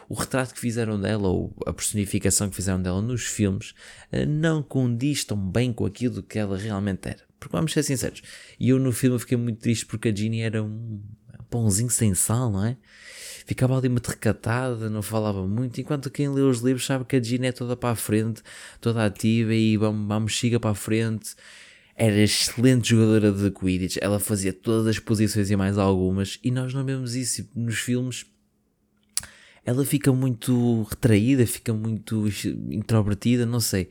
o 0.08 0.14
retrato 0.14 0.54
que 0.54 0.60
fizeram 0.60 0.98
dela, 0.98 1.28
ou 1.28 1.54
a 1.66 1.72
personificação 1.74 2.48
que 2.48 2.56
fizeram 2.56 2.80
dela 2.80 3.02
nos 3.02 3.24
filmes, 3.24 3.74
eh, 4.10 4.24
não 4.24 4.62
condiz 4.62 5.24
tão 5.24 5.36
bem 5.36 5.72
com 5.72 5.84
aquilo 5.84 6.22
que 6.22 6.38
ela 6.38 6.56
realmente 6.56 7.08
era. 7.08 7.20
Porque 7.38 7.54
vamos 7.54 7.72
ser 7.72 7.82
sinceros, 7.82 8.22
e 8.58 8.70
eu 8.70 8.78
no 8.78 8.92
filme 8.92 9.18
fiquei 9.18 9.36
muito 9.36 9.60
triste 9.60 9.84
porque 9.84 10.08
a 10.08 10.14
Ginny 10.14 10.40
era 10.40 10.62
um 10.62 11.02
pãozinho 11.54 11.88
sem 11.88 12.12
sal, 12.14 12.50
não 12.50 12.64
é? 12.64 12.76
ficava 13.46 13.76
ali 13.76 13.88
muito 13.88 14.08
recatada, 14.08 14.88
não 14.88 15.02
falava 15.02 15.46
muito, 15.46 15.80
enquanto 15.80 16.10
quem 16.10 16.28
lê 16.28 16.40
os 16.40 16.60
livros 16.60 16.86
sabe 16.86 17.04
que 17.04 17.16
a 17.16 17.22
Gina 17.22 17.46
é 17.46 17.52
toda 17.52 17.76
para 17.76 17.90
a 17.90 17.94
frente, 17.94 18.42
toda 18.80 19.04
ativa 19.04 19.54
e 19.54 19.76
vamos, 19.76 20.08
vamos 20.08 20.38
siga 20.38 20.58
para 20.58 20.70
a 20.70 20.74
frente. 20.74 21.34
Era 21.94 22.16
excelente 22.22 22.88
jogadora 22.88 23.30
de 23.30 23.50
Quidditch, 23.50 23.98
ela 24.00 24.18
fazia 24.18 24.52
todas 24.52 24.86
as 24.86 24.98
posições 24.98 25.50
e 25.50 25.56
mais 25.56 25.78
algumas, 25.78 26.40
e 26.42 26.50
nós 26.50 26.74
não 26.74 26.84
vemos 26.84 27.14
isso 27.14 27.48
nos 27.54 27.78
filmes. 27.78 28.26
Ela 29.64 29.84
fica 29.84 30.12
muito 30.12 30.82
retraída, 30.84 31.46
fica 31.46 31.72
muito 31.72 32.26
introvertida, 32.70 33.46
não 33.46 33.60
sei 33.60 33.90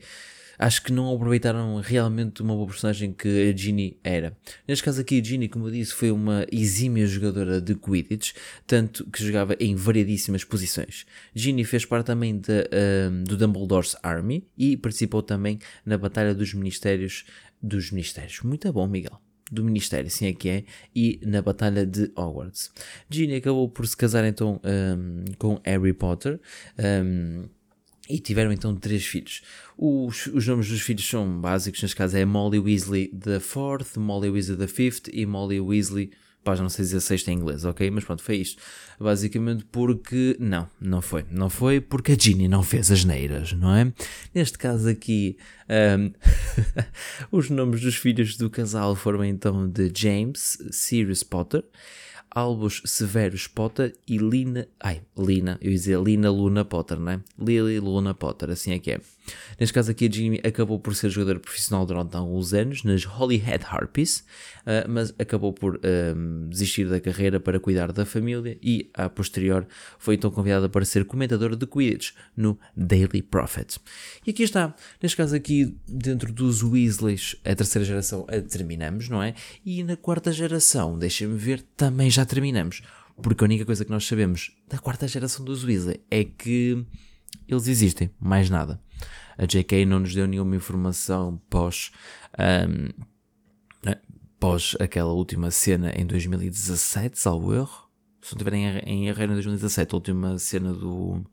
acho 0.58 0.82
que 0.82 0.92
não 0.92 1.14
aproveitaram 1.14 1.80
realmente 1.80 2.42
uma 2.42 2.54
boa 2.54 2.66
personagem 2.66 3.12
que 3.12 3.50
a 3.50 3.56
Ginny 3.56 3.98
era. 4.02 4.36
Neste 4.66 4.84
caso 4.84 5.00
aqui, 5.00 5.20
a 5.20 5.24
Ginny, 5.24 5.48
como 5.48 5.66
eu 5.66 5.70
disse, 5.70 5.92
foi 5.94 6.10
uma 6.10 6.46
exímia 6.50 7.06
jogadora 7.06 7.60
de 7.60 7.74
Quidditch, 7.74 8.32
tanto 8.66 9.04
que 9.10 9.24
jogava 9.24 9.56
em 9.58 9.74
variedíssimas 9.74 10.44
posições. 10.44 11.06
Ginny 11.34 11.64
fez 11.64 11.84
parte 11.84 12.06
também 12.06 12.38
de, 12.38 12.68
um, 13.10 13.24
do 13.24 13.36
Dumbledore's 13.36 13.96
Army 14.02 14.46
e 14.56 14.76
participou 14.76 15.22
também 15.22 15.58
na 15.84 15.98
Batalha 15.98 16.34
dos 16.34 16.54
Ministérios. 16.54 17.24
Dos 17.66 17.90
Ministérios. 17.90 18.40
Muito 18.42 18.70
bom, 18.74 18.86
Miguel 18.86 19.18
do 19.50 19.64
Ministério, 19.64 20.06
assim 20.06 20.26
é 20.26 20.32
que 20.32 20.48
é, 20.48 20.64
e 20.94 21.20
na 21.22 21.40
Batalha 21.42 21.86
de 21.86 22.10
Hogwarts. 22.16 22.70
Ginny 23.08 23.36
acabou 23.36 23.68
por 23.68 23.86
se 23.86 23.96
casar 23.96 24.24
então 24.24 24.60
um, 24.64 25.24
com 25.38 25.60
Harry 25.64 25.92
Potter. 25.92 26.40
Um, 26.78 27.48
e 28.08 28.18
tiveram 28.18 28.52
então 28.52 28.74
três 28.74 29.04
filhos. 29.04 29.42
Os, 29.76 30.26
os 30.26 30.46
nomes 30.46 30.68
dos 30.68 30.80
filhos 30.80 31.08
são 31.08 31.40
básicos, 31.40 31.82
neste 31.82 31.96
caso 31.96 32.16
é 32.16 32.24
Molly 32.24 32.58
Weasley 32.58 33.08
the 33.08 33.40
Fourth, 33.40 33.96
Molly 33.96 34.30
Weasley 34.30 34.58
the 34.58 34.66
Fifth 34.66 35.08
e 35.12 35.24
Molly 35.24 35.60
Weasley, 35.60 36.10
pá, 36.44 36.54
não 36.56 36.68
sei 36.68 36.84
dizer 36.84 37.00
sexta 37.00 37.32
em 37.32 37.36
inglês, 37.36 37.64
ok? 37.64 37.90
Mas 37.90 38.04
pronto, 38.04 38.22
foi 38.22 38.36
isto. 38.36 38.62
Basicamente 39.00 39.64
porque, 39.72 40.36
não, 40.38 40.68
não 40.80 41.00
foi. 41.00 41.24
Não 41.30 41.48
foi 41.48 41.80
porque 41.80 42.12
a 42.12 42.16
Ginny 42.18 42.46
não 42.46 42.62
fez 42.62 42.90
as 42.90 43.04
neiras, 43.04 43.52
não 43.52 43.74
é? 43.74 43.92
Neste 44.34 44.58
caso 44.58 44.88
aqui, 44.88 45.36
um, 45.98 46.12
os 47.32 47.48
nomes 47.50 47.80
dos 47.80 47.96
filhos 47.96 48.36
do 48.36 48.50
casal 48.50 48.94
foram 48.94 49.24
então 49.24 49.68
de 49.68 49.90
James 49.94 50.58
Sirius 50.70 51.22
Potter, 51.22 51.64
Albus 52.34 52.82
Severus 52.84 53.46
Potter 53.46 53.94
e 54.08 54.18
Lina. 54.18 54.66
Ai, 54.80 55.02
Lina, 55.16 55.56
eu 55.60 55.70
ia 55.70 55.76
dizer 55.76 56.00
Lina 56.00 56.30
Luna 56.30 56.64
Potter, 56.64 56.98
né? 56.98 57.20
Lily 57.38 57.78
Luna 57.78 58.12
Potter, 58.12 58.50
assim 58.50 58.72
é 58.72 58.78
que 58.78 58.90
é. 58.90 59.00
Neste 59.58 59.72
caso 59.72 59.90
aqui, 59.90 60.06
a 60.06 60.10
Jimmy 60.10 60.40
acabou 60.44 60.78
por 60.78 60.94
ser 60.94 61.10
jogador 61.10 61.40
profissional 61.40 61.86
durante 61.86 62.16
alguns 62.16 62.52
anos 62.52 62.82
nas 62.82 63.04
Holyhead 63.06 63.64
Harpies, 63.64 64.24
uh, 64.60 64.88
mas 64.88 65.14
acabou 65.18 65.52
por 65.52 65.76
uh, 65.76 66.48
desistir 66.48 66.88
da 66.88 67.00
carreira 67.00 67.38
para 67.40 67.60
cuidar 67.60 67.92
da 67.92 68.04
família 68.04 68.58
e, 68.62 68.90
a 68.94 69.08
posterior, 69.08 69.66
foi 69.98 70.16
então 70.16 70.30
convidada 70.30 70.68
para 70.68 70.84
ser 70.84 71.04
comentadora 71.04 71.56
de 71.56 71.66
Quidditch 71.66 72.12
no 72.36 72.58
Daily 72.76 73.22
Prophet. 73.22 73.78
E 74.26 74.30
aqui 74.30 74.42
está, 74.42 74.74
neste 75.02 75.16
caso 75.16 75.34
aqui, 75.34 75.76
dentro 75.86 76.32
dos 76.32 76.62
Weasleys, 76.62 77.36
a 77.44 77.54
terceira 77.54 77.84
geração 77.84 78.26
a 78.28 78.40
terminamos, 78.40 79.08
não 79.08 79.22
é? 79.22 79.34
E 79.64 79.82
na 79.82 79.96
quarta 79.96 80.32
geração, 80.32 80.98
deixem-me 80.98 81.38
ver, 81.38 81.62
também 81.76 82.10
já 82.10 82.24
terminamos. 82.24 82.82
Porque 83.22 83.44
a 83.44 83.46
única 83.46 83.64
coisa 83.64 83.84
que 83.84 83.90
nós 83.90 84.04
sabemos 84.04 84.50
da 84.68 84.78
quarta 84.78 85.06
geração 85.06 85.44
dos 85.44 85.64
Weasley 85.64 86.00
é 86.10 86.24
que 86.24 86.84
eles 87.48 87.68
existem, 87.68 88.10
mais 88.20 88.50
nada. 88.50 88.80
A 89.36 89.46
JK 89.46 89.84
não 89.86 90.00
nos 90.00 90.14
deu 90.14 90.26
nenhuma 90.26 90.56
informação 90.56 91.40
pós, 91.50 91.90
um, 92.38 93.04
né, 93.84 93.96
pós 94.38 94.76
aquela 94.80 95.12
última 95.12 95.50
cena 95.50 95.92
em 95.96 96.06
2017, 96.06 97.18
salvo 97.18 97.54
erro. 97.54 97.88
Se 98.22 98.32
não 98.32 98.38
estiverem 98.38 98.64
em 98.86 99.08
erro, 99.08 99.22
em 99.22 99.28
2017, 99.28 99.92
a 99.92 99.96
última 99.96 100.38
cena 100.38 100.72
do, 100.72 101.24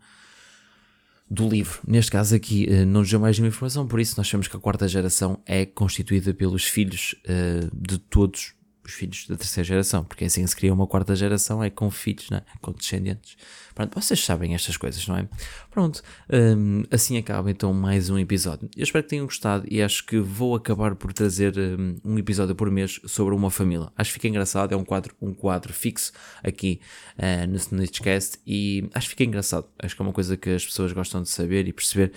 do 1.29 1.47
livro. 1.47 1.79
Neste 1.87 2.11
caso 2.11 2.35
aqui 2.35 2.67
uh, 2.69 2.85
não 2.85 3.01
nos 3.01 3.09
deu 3.09 3.19
mais 3.19 3.37
nenhuma 3.37 3.53
informação, 3.53 3.87
por 3.87 3.99
isso 3.99 4.15
nós 4.17 4.27
sabemos 4.27 4.47
que 4.47 4.57
a 4.57 4.59
quarta 4.59 4.87
geração 4.87 5.41
é 5.45 5.65
constituída 5.65 6.33
pelos 6.33 6.65
filhos 6.65 7.15
uh, 7.25 7.69
de 7.73 7.97
todos 7.97 8.53
os 8.91 8.93
filhos 8.93 9.25
da 9.27 9.37
terceira 9.37 9.65
geração, 9.65 10.03
porque 10.03 10.25
é 10.25 10.27
assim 10.27 10.45
se 10.45 10.55
cria 10.55 10.73
uma 10.73 10.85
quarta 10.85 11.15
geração, 11.15 11.63
é 11.63 11.69
com 11.69 11.89
filhos, 11.89 12.29
né? 12.29 12.41
com 12.61 12.71
descendentes. 12.71 13.37
Pronto, 13.73 13.99
vocês 13.99 14.23
sabem 14.23 14.53
estas 14.53 14.75
coisas, 14.75 15.07
não 15.07 15.17
é? 15.17 15.27
Pronto, 15.69 16.03
um, 16.31 16.83
assim 16.91 17.17
acaba 17.17 17.49
então 17.49 17.73
mais 17.73 18.09
um 18.09 18.19
episódio. 18.19 18.69
Eu 18.75 18.83
espero 18.83 19.03
que 19.03 19.09
tenham 19.09 19.25
gostado 19.25 19.65
e 19.69 19.81
acho 19.81 20.05
que 20.05 20.19
vou 20.19 20.55
acabar 20.55 20.93
por 20.95 21.13
trazer 21.13 21.57
um, 21.57 21.97
um 22.03 22.17
episódio 22.17 22.53
por 22.53 22.69
mês 22.69 22.99
sobre 23.05 23.33
uma 23.33 23.49
família. 23.49 23.91
Acho 23.95 24.09
que 24.09 24.13
fica 24.15 24.27
engraçado, 24.27 24.73
é 24.73 24.75
um 24.75 24.83
quadro, 24.83 25.15
um 25.21 25.33
quadro 25.33 25.73
fixo 25.73 26.11
aqui 26.43 26.81
uh, 27.17 27.47
no 27.47 27.55
Snitchcast 27.55 28.39
e 28.45 28.89
acho 28.93 29.07
que 29.07 29.11
fica 29.11 29.23
engraçado. 29.23 29.67
Acho 29.79 29.95
que 29.95 30.01
é 30.01 30.05
uma 30.05 30.13
coisa 30.13 30.35
que 30.35 30.49
as 30.49 30.65
pessoas 30.65 30.91
gostam 30.91 31.21
de 31.21 31.29
saber 31.29 31.67
e 31.67 31.73
perceber 31.73 32.11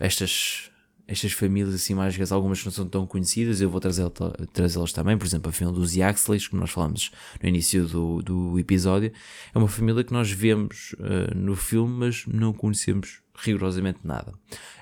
estas 0.00 0.70
estas 1.08 1.32
famílias 1.32 1.74
assim 1.74 1.94
mágicas, 1.94 2.32
algumas 2.32 2.64
não 2.64 2.72
são 2.72 2.86
tão 2.86 3.06
conhecidas, 3.06 3.60
eu 3.60 3.70
vou 3.70 3.80
trazê-las 3.80 4.12
trazê 4.52 4.78
também, 4.92 5.16
por 5.16 5.26
exemplo, 5.26 5.48
a 5.48 5.52
família 5.52 5.78
dos 5.78 5.94
Yaxleys, 5.94 6.48
que 6.48 6.56
nós 6.56 6.70
falamos 6.70 7.12
no 7.40 7.48
início 7.48 7.86
do, 7.86 8.22
do 8.22 8.58
episódio, 8.58 9.12
é 9.54 9.58
uma 9.58 9.68
família 9.68 10.02
que 10.02 10.12
nós 10.12 10.30
vemos 10.30 10.94
uh, 10.94 11.36
no 11.36 11.54
filme, 11.54 11.94
mas 11.98 12.26
não 12.26 12.52
conhecemos 12.52 13.20
rigorosamente 13.36 14.00
nada. 14.02 14.32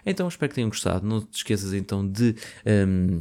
Então 0.06 0.26
espero 0.26 0.48
que 0.48 0.54
tenham 0.54 0.70
gostado, 0.70 1.06
não 1.06 1.20
te 1.20 1.36
esqueças 1.36 1.72
então 1.74 2.06
de... 2.06 2.34
Um, 2.64 3.18
ehm, 3.18 3.20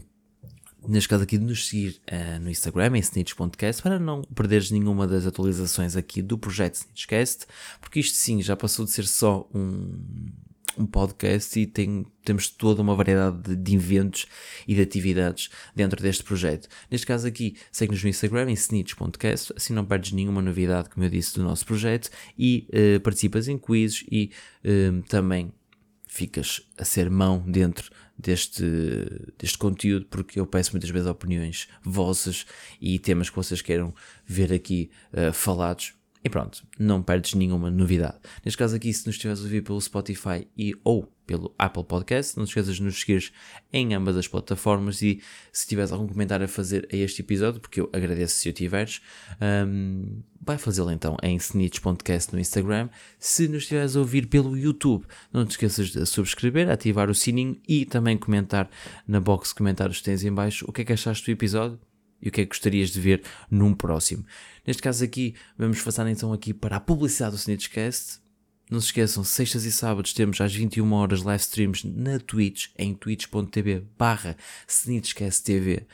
neste 0.88 1.08
caso 1.08 1.24
aqui 1.24 1.38
de 1.38 1.46
nos 1.46 1.68
seguir 1.68 2.02
uh, 2.12 2.40
no 2.42 2.50
Instagram 2.50 2.98
em 2.98 3.00
snitch.cast 3.00 3.82
para 3.82 3.98
não 3.98 4.22
perderes 4.22 4.70
nenhuma 4.70 5.08
das 5.08 5.26
atualizações 5.26 5.96
aqui 5.96 6.22
do 6.22 6.38
projeto 6.38 6.76
Snitchcast, 6.76 7.48
porque 7.80 8.00
isto 8.00 8.16
sim 8.16 8.42
já 8.42 8.56
passou 8.56 8.84
de 8.86 8.92
ser 8.92 9.06
só 9.06 9.48
um, 9.54 10.30
um 10.78 10.86
podcast 10.86 11.60
e 11.60 11.66
tem, 11.66 12.06
temos 12.24 12.50
toda 12.50 12.82
uma 12.82 12.96
variedade 12.96 13.42
de, 13.42 13.56
de, 13.56 13.76
eventos 13.76 14.26
e 14.68 14.76
de 14.76 14.82
atividades 14.82 15.50
dentro 15.76 16.02
deste 16.02 16.24
projeto. 16.24 16.68
Neste 16.90 17.06
caso 17.06 17.28
aqui, 17.28 17.56
segue-nos 17.72 18.04
no 18.04 18.10
Instagram 18.10 18.50
em 18.50 18.54
snitch.cast, 18.54 19.54
assim 19.56 19.74
não 19.74 19.86
perdes 19.86 20.12
nenhuma 20.12 20.42
novidade, 20.42 20.90
como 20.90 21.06
eu 21.06 21.10
disse, 21.10 21.36
do 21.36 21.44
nosso 21.44 21.66
projeto 21.66 22.10
e 22.38 22.68
uh, 22.70 23.00
participas 23.02 23.48
em 23.48 23.58
quizzes 23.58 24.06
e 24.12 24.32
uh, 24.64 25.02
também 25.08 25.52
ficas 26.08 26.62
a 26.78 26.86
ser 26.86 27.10
mão 27.10 27.44
dentro 27.48 27.90
deste, 28.18 28.64
deste 29.38 29.58
conteúdo, 29.58 30.06
porque 30.06 30.40
eu 30.40 30.46
peço 30.46 30.72
muitas 30.72 30.90
vezes 30.90 31.08
opiniões 31.08 31.68
vossas 31.84 32.46
e 32.80 33.00
temas 33.00 33.30
que 33.30 33.36
vocês 33.36 33.62
queiram 33.62 33.94
ver 34.26 34.54
aqui 34.54 34.92
uh, 35.12 35.34
falados 35.34 35.94
e 36.24 36.30
pronto, 36.30 36.66
não 36.80 37.04
perdes 37.04 37.34
nenhuma 37.34 37.70
novidade. 37.70 38.18
Neste 38.46 38.58
caso 38.58 38.76
aqui, 38.76 38.94
se 38.94 39.06
nos 39.06 39.16
estiveres 39.16 39.42
a 39.42 39.44
ouvir 39.44 39.62
pelo 39.62 39.82
Spotify 39.82 40.48
e 40.58 40.74
ou 40.84 41.12
pelo 41.28 41.54
Apple 41.58 41.84
Podcast, 41.84 42.38
não 42.38 42.46
te 42.46 42.50
esqueças 42.50 42.78
de 42.78 42.84
nos 42.84 43.00
seguir 43.00 43.32
em 43.72 43.94
ambas 43.94 44.16
as 44.16 44.28
plataformas 44.28 45.02
e 45.02 45.22
se 45.52 45.68
tiveres 45.68 45.92
algum 45.92 46.08
comentário 46.08 46.46
a 46.46 46.48
fazer 46.48 46.88
a 46.92 46.96
este 46.96 47.22
episódio, 47.22 47.60
porque 47.60 47.82
eu 47.82 47.90
agradeço 47.92 48.36
se 48.36 48.50
o 48.50 48.54
tiveres, 48.54 49.02
um, 49.68 50.22
vai 50.42 50.58
fazê-lo 50.58 50.92
então 50.92 51.18
em 51.22 51.36
Snitch.cast 51.36 52.34
no 52.34 52.40
Instagram. 52.40 52.90
Se 53.20 53.48
nos 53.48 53.64
estiveres 53.64 53.96
a 53.96 54.00
ouvir 54.00 54.28
pelo 54.28 54.58
YouTube, 54.58 55.06
não 55.32 55.46
te 55.46 55.52
esqueças 55.52 55.90
de 55.90 56.06
subscrever, 56.06 56.70
ativar 56.70 57.10
o 57.10 57.16
sininho 57.16 57.58
e 57.68 57.86
também 57.86 58.18
comentar 58.18 58.70
na 59.08 59.20
box 59.20 59.50
de 59.50 59.56
comentários 59.56 59.98
que 59.98 60.06
tens 60.06 60.24
em 60.24 60.34
baixo 60.34 60.66
o 60.68 60.72
que 60.72 60.82
é 60.82 60.86
que 60.86 60.94
achaste 60.94 61.26
do 61.26 61.32
episódio 61.32 61.80
e 62.24 62.30
o 62.30 62.32
que 62.32 62.42
é 62.42 62.46
que 62.46 62.50
gostarias 62.50 62.90
de 62.90 63.02
ver 63.02 63.22
num 63.52 63.74
próximo. 63.74 64.26
Neste 64.66 64.82
caso 64.82 65.04
aqui, 65.04 65.36
vamos 65.58 65.82
passar 65.82 66.08
então 66.08 66.32
aqui 66.32 66.54
para 66.54 66.78
a 66.78 66.80
publicidade 66.80 67.36
do 67.36 67.38
Snitchcast. 67.38 68.24
Não 68.72 68.80
se 68.80 68.88
esqueçam, 68.88 69.24
sextas 69.26 69.66
e 69.66 69.72
sábados 69.72 70.14
temos 70.14 70.40
às 70.40 70.56
21 70.56 70.90
horas 70.94 71.22
live 71.22 71.42
streams 71.42 71.86
na 71.86 72.18
Twitch, 72.18 72.68
em 72.78 72.94
twitch.tv 72.94 73.84
barra 73.98 74.38
TV. 75.44 75.86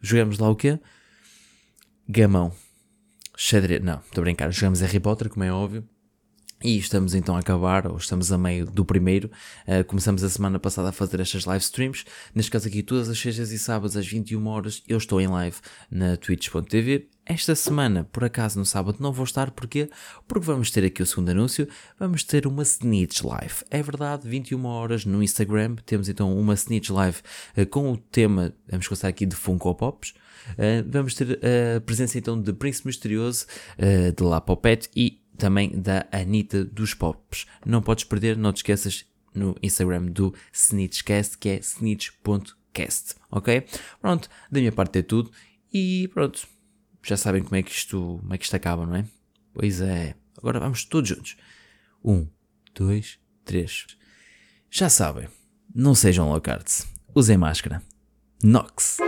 Jogamos 0.00 0.38
lá 0.38 0.48
o 0.48 0.56
quê? 0.56 0.78
Gamão. 2.08 2.54
Xadrez. 3.36 3.82
Não, 3.82 3.98
estou 3.98 4.22
a 4.22 4.24
brincar. 4.24 4.52
Jogamos 4.52 4.80
Harry 4.80 5.00
Potter, 5.00 5.28
como 5.28 5.44
é 5.44 5.52
óbvio. 5.52 5.86
E 6.64 6.78
estamos 6.78 7.12
então 7.12 7.34
a 7.34 7.40
acabar, 7.40 7.88
ou 7.88 7.96
estamos 7.96 8.30
a 8.30 8.38
meio 8.38 8.66
do 8.66 8.84
primeiro. 8.84 9.28
Uh, 9.66 9.84
começamos 9.84 10.22
a 10.22 10.30
semana 10.30 10.60
passada 10.60 10.90
a 10.90 10.92
fazer 10.92 11.18
estas 11.18 11.44
live 11.44 11.62
streams. 11.62 12.04
Neste 12.32 12.52
caso 12.52 12.68
aqui, 12.68 12.84
todas 12.84 13.08
as 13.08 13.18
sextas 13.18 13.50
e 13.50 13.58
sábados 13.58 13.96
às 13.96 14.06
21 14.06 14.46
horas, 14.46 14.80
eu 14.86 14.96
estou 14.96 15.20
em 15.20 15.26
live 15.26 15.56
na 15.90 16.16
twitch.tv. 16.16 17.08
Esta 17.26 17.56
semana, 17.56 18.08
por 18.12 18.24
acaso, 18.24 18.60
no 18.60 18.64
sábado 18.64 18.98
não 19.00 19.12
vou 19.12 19.24
estar, 19.24 19.50
porquê? 19.50 19.90
Porque 20.28 20.46
vamos 20.46 20.70
ter 20.70 20.84
aqui 20.84 21.02
o 21.02 21.06
segundo 21.06 21.30
anúncio, 21.30 21.68
vamos 21.98 22.22
ter 22.22 22.46
uma 22.46 22.62
Snitch 22.62 23.22
Live. 23.22 23.64
É 23.70 23.82
verdade, 23.82 24.28
21 24.28 24.64
horas 24.64 25.04
no 25.04 25.22
Instagram, 25.22 25.76
temos 25.84 26.08
então 26.08 26.36
uma 26.36 26.54
Snitch 26.54 26.90
Live 26.90 27.18
uh, 27.56 27.66
com 27.66 27.90
o 27.90 27.96
tema, 27.96 28.54
vamos 28.68 28.86
começar 28.86 29.08
aqui 29.08 29.26
de 29.26 29.34
Funko 29.34 29.74
Pops. 29.74 30.10
Uh, 30.50 30.86
vamos 30.88 31.14
ter 31.14 31.40
a 31.76 31.80
presença 31.80 32.18
então 32.18 32.40
de 32.40 32.52
Príncipe 32.52 32.88
Misterioso, 32.88 33.46
de 34.16 34.22
La 34.24 34.40
Popette 34.40 34.88
e 34.94 35.21
também 35.36 35.70
da 35.70 36.06
Anitta 36.12 36.64
dos 36.64 36.94
Pops. 36.94 37.46
Não 37.64 37.82
podes 37.82 38.04
perder, 38.04 38.36
não 38.36 38.52
te 38.52 38.58
esqueças 38.58 39.04
no 39.34 39.56
Instagram 39.62 40.06
do 40.06 40.34
Snitchcast, 40.52 41.38
que 41.38 41.48
é 41.48 41.58
snitch.cast, 41.58 43.14
ok? 43.30 43.66
Pronto, 44.00 44.28
da 44.50 44.60
minha 44.60 44.72
parte 44.72 44.98
é 44.98 45.02
tudo 45.02 45.30
e 45.72 46.08
pronto, 46.12 46.46
já 47.02 47.16
sabem 47.16 47.42
como 47.42 47.56
é 47.56 47.62
que 47.62 47.70
isto, 47.70 48.18
como 48.20 48.34
é 48.34 48.38
que 48.38 48.44
isto 48.44 48.54
acaba, 48.54 48.86
não 48.86 48.96
é? 48.96 49.06
Pois 49.54 49.80
é, 49.80 50.14
agora 50.36 50.60
vamos 50.60 50.84
todos 50.84 51.08
juntos. 51.08 51.36
Um, 52.04 52.26
dois, 52.74 53.18
três. 53.44 53.86
Já 54.70 54.88
sabem, 54.88 55.28
não 55.74 55.94
sejam 55.94 56.28
low 56.28 56.42
usem 57.14 57.36
máscara. 57.36 57.82
Nox. 58.42 58.98